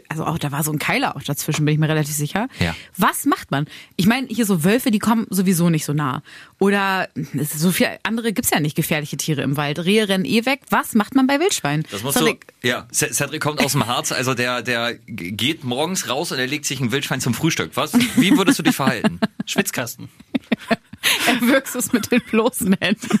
[0.07, 2.47] Also auch, da war so ein Keiler auch dazwischen, bin ich mir relativ sicher.
[2.59, 2.73] Ja.
[2.97, 3.65] Was macht man?
[3.97, 6.23] Ich meine, hier so Wölfe, die kommen sowieso nicht so nah.
[6.59, 7.09] Oder
[7.43, 9.79] so viel andere gibt's ja nicht gefährliche Tiere im Wald.
[9.83, 10.61] Rehe rennen eh weg.
[10.69, 11.85] Was macht man bei Wildschweinen?
[11.91, 15.65] Das musst du, Cedric, ja, C- Cedric kommt aus dem Harz, also der, der geht
[15.65, 17.71] morgens raus und er legt sich ein Wildschwein zum Frühstück.
[17.75, 17.91] Was?
[18.15, 19.19] Wie würdest du dich verhalten?
[19.45, 20.07] Schwitzkasten.
[21.27, 23.19] erwürgst es mit den bloßen Händen.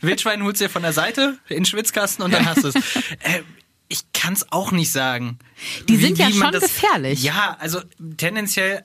[0.00, 2.74] Wildschwein holst du dir von der Seite in den Schwitzkasten und dann hast du es.
[3.20, 3.42] Äh,
[3.88, 5.38] ich kann es auch nicht sagen.
[5.88, 7.22] Die sind ja man schon gefährlich.
[7.22, 7.80] Ja, also
[8.16, 8.82] tendenziell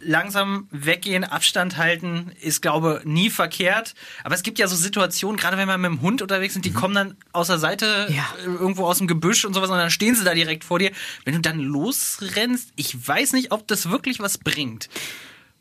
[0.00, 3.94] langsam weggehen, Abstand halten, ist, glaube nie verkehrt.
[4.24, 6.72] Aber es gibt ja so Situationen, gerade wenn wir mit dem Hund unterwegs sind, die
[6.72, 8.26] kommen dann aus der Seite, Ja.
[8.40, 10.90] äh, irgendwo aus dem Gebüsch und sowas, und dann stehen sie da direkt vor dir.
[11.24, 14.88] Wenn du dann losrennst, ich weiß nicht, ob das wirklich was bringt.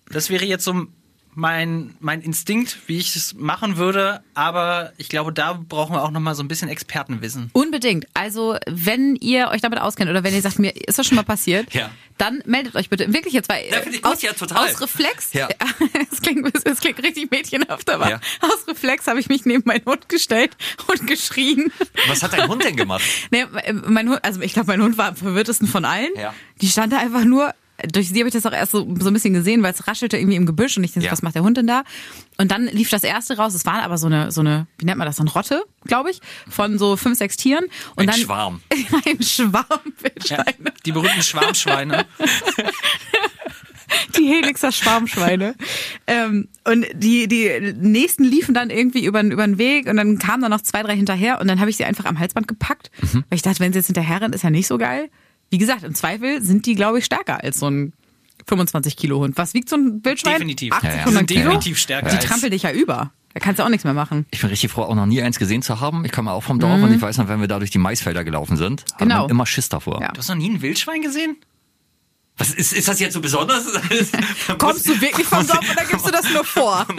[0.10, 0.88] Das wäre jetzt so
[1.34, 6.12] mein, mein Instinkt, wie ich es machen würde, aber ich glaube, da brauchen wir auch
[6.12, 7.50] nochmal so ein bisschen Expertenwissen.
[7.54, 8.06] Unbedingt.
[8.13, 11.24] Also, wenn ihr euch damit auskennt oder wenn ihr sagt, mir ist das schon mal
[11.24, 11.89] passiert, Ja.
[12.17, 13.12] dann meldet euch bitte.
[13.13, 14.67] Wirklich jetzt, weil Ja, ich gut, aus, ja, total.
[14.70, 15.48] aus Reflex, Ja.
[16.12, 18.20] es, klingt, es klingt richtig mädchenhaft, aber Ja.
[18.41, 20.52] aus Reflex habe ich mich neben meinen Hund gestellt
[20.88, 21.72] und geschrien.
[22.10, 23.04] Was hat dein Hund denn gemacht?
[23.32, 23.46] Nee,
[23.86, 26.10] mein Hund, also ich glaube, mein Hund war am verwirrtesten von allen.
[26.15, 26.34] Ja.
[26.62, 27.54] Die stand da einfach nur.
[27.91, 30.17] Durch sie habe ich das auch erst so, so ein bisschen gesehen, weil es raschelte
[30.17, 31.12] irgendwie im Gebüsch und ich dachte, Ja.
[31.12, 31.84] was macht der Hund denn da?
[32.38, 33.54] Und dann lief das erste raus.
[33.54, 36.12] Es war aber so eine, so eine, wie nennt man das, so eine Rotte, glaube
[36.12, 37.65] ich, von so fünf, sechs Tieren.
[37.96, 38.62] Und Ein dann, Schwarm.
[39.06, 39.63] ein Schwarm
[40.26, 40.44] Ja,
[40.86, 42.06] die berühmten Schwarmschweine.
[44.17, 45.54] Die Helixer Schwarmschweine.
[46.08, 50.41] ähm, und die, die nächsten liefen dann irgendwie über, über den Weg und dann kamen
[50.44, 52.89] da noch zwei, drei hinterher und dann habe ich sie einfach am Halsband gepackt.
[53.02, 53.26] Mhm.
[53.30, 55.10] Weil ich dachte, wenn sie jetzt hinterher rennt, ist ja nicht so geil.
[55.52, 57.94] Wie gesagt, im Zweifel sind die, glaube ich, stärker als so ein
[58.48, 59.38] 25 Kilo Hund.
[59.38, 60.34] Was wiegt so ein Wildschwein?
[60.34, 60.74] Definitiv.
[60.74, 61.02] 80, Ja, ja.
[61.04, 61.42] 100 Kilo?
[61.44, 63.12] Definitiv stärker Die trampelt dich ja über.
[63.34, 64.26] Da kannst du auch nichts mehr machen.
[64.32, 66.04] Ich bin richtig froh, auch noch nie eins gesehen zu haben.
[66.04, 68.24] Ich komme auch vom Dorf und ich weiß noch, wenn wir da durch die Maisfelder
[68.26, 68.98] gelaufen sind, haben Mhm.
[69.10, 69.26] Genau.
[69.28, 70.02] wir immer Schiss davor.
[70.02, 70.10] Ja.
[70.12, 71.38] Du hast noch nie ein Wildschwein gesehen?
[72.38, 73.66] Was ist, ist das jetzt so besonders?
[74.58, 76.88] Kommst du wirklich vom Dorf oder gibst du das nur vor?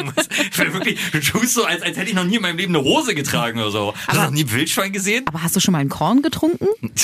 [0.53, 2.77] Ich bin wirklich, du tust so, als, als hätte ich noch nie in meinem Leben
[2.77, 3.95] eine Hose getragen oder so.
[4.07, 5.25] Hast du Aber- noch nie ein Wildschwein gesehen?
[5.27, 6.69] Aber hast du schon mal ein Korn getrunken?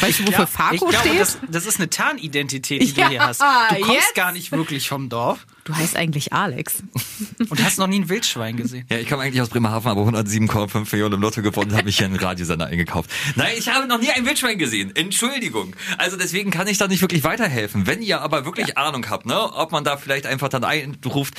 [0.00, 1.20] Weißt du, wofür Ja, Farko ich glaube, steht?
[1.20, 3.40] das, das ist eine Tarnidentität, die Ja, du hier hast.
[3.40, 4.14] Du kommst jetzt?
[4.14, 6.76] gar nicht wirklich vom Dorf Du heißt eigentlich Alex.
[7.48, 8.86] und hast noch nie ein Wildschwein gesehen.
[8.88, 12.06] Ja, ich komme eigentlich aus Bremerhaven, aber 107,5 Millionen im Lotto gewonnen, habe ich hier
[12.06, 13.10] einen Radiosender eingekauft.
[13.34, 14.94] Nein, ich habe noch nie ein Wildschwein gesehen.
[14.94, 15.74] Entschuldigung.
[15.98, 17.88] Also deswegen kann ich da nicht wirklich weiterhelfen.
[17.88, 21.34] Wenn ihr aber wirklich Ahnung habt, ne, ob man da vielleicht einfach dann einruft,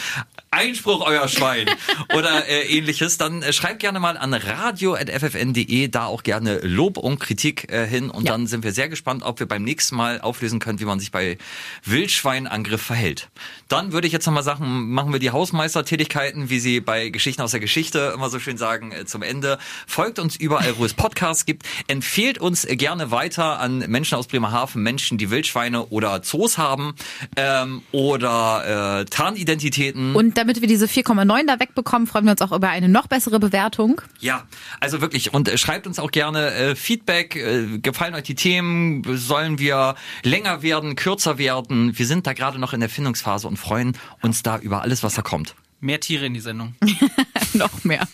[0.52, 1.68] Einspruch euer Schwein
[2.16, 7.20] oder äh, ähnliches, dann äh, schreibt gerne mal an radio.ffn.de da auch gerne Lob und
[7.20, 8.32] Kritik äh, hin und Ja.
[8.32, 11.12] dann sind wir sehr gespannt, ob wir beim nächsten Mal auflösen können, wie man sich
[11.12, 11.38] bei
[11.84, 13.28] Wildschweinangriff verhält.
[13.68, 17.52] Dann würde ich jetzt nochmal sagen, machen wir die Hausmeistertätigkeiten, wie sie bei Geschichten aus
[17.52, 19.58] der Geschichte immer so schön sagen, äh, zum Ende.
[19.86, 21.64] Folgt uns überall, wo es Podcasts gibt.
[21.88, 26.96] Empfehlt uns äh, gerne weiter an Menschen aus Bremerhaven, Menschen, die Wildschweine oder Zoos haben
[27.36, 30.16] ähm, oder äh, Tarnidentitäten.
[30.16, 33.40] Und damit wir diese 4,9 da wegbekommen, freuen wir uns auch über eine noch bessere
[33.40, 34.02] Bewertung.
[34.20, 34.48] Ja,
[34.80, 35.34] also wirklich.
[35.34, 37.36] Und äh, schreibt uns auch gerne äh, Feedback.
[37.36, 39.04] Äh, gefallen euch die Themen?
[39.18, 41.98] Sollen wir länger werden, kürzer werden?
[41.98, 45.16] Wir sind da gerade noch in der Findungsphase und freuen uns da über alles, was
[45.16, 45.56] da kommt.
[45.80, 46.76] Mehr Tiere in die Sendung.
[47.54, 48.08] noch mehr.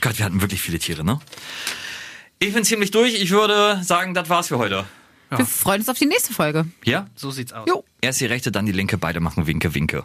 [0.00, 1.18] Gott, wir hatten wirklich viele Tiere, ne?
[2.38, 3.20] Ich bin ziemlich durch.
[3.20, 4.84] Ich würde sagen, das war's für heute.
[5.30, 6.66] Wir freuen uns auf die nächste Folge.
[6.84, 7.08] Ja?
[7.16, 7.66] So sieht's aus.
[7.68, 7.84] Jo.
[8.00, 8.98] Erst die rechte, dann die linke.
[8.98, 10.04] Beide machen Winke, Winke.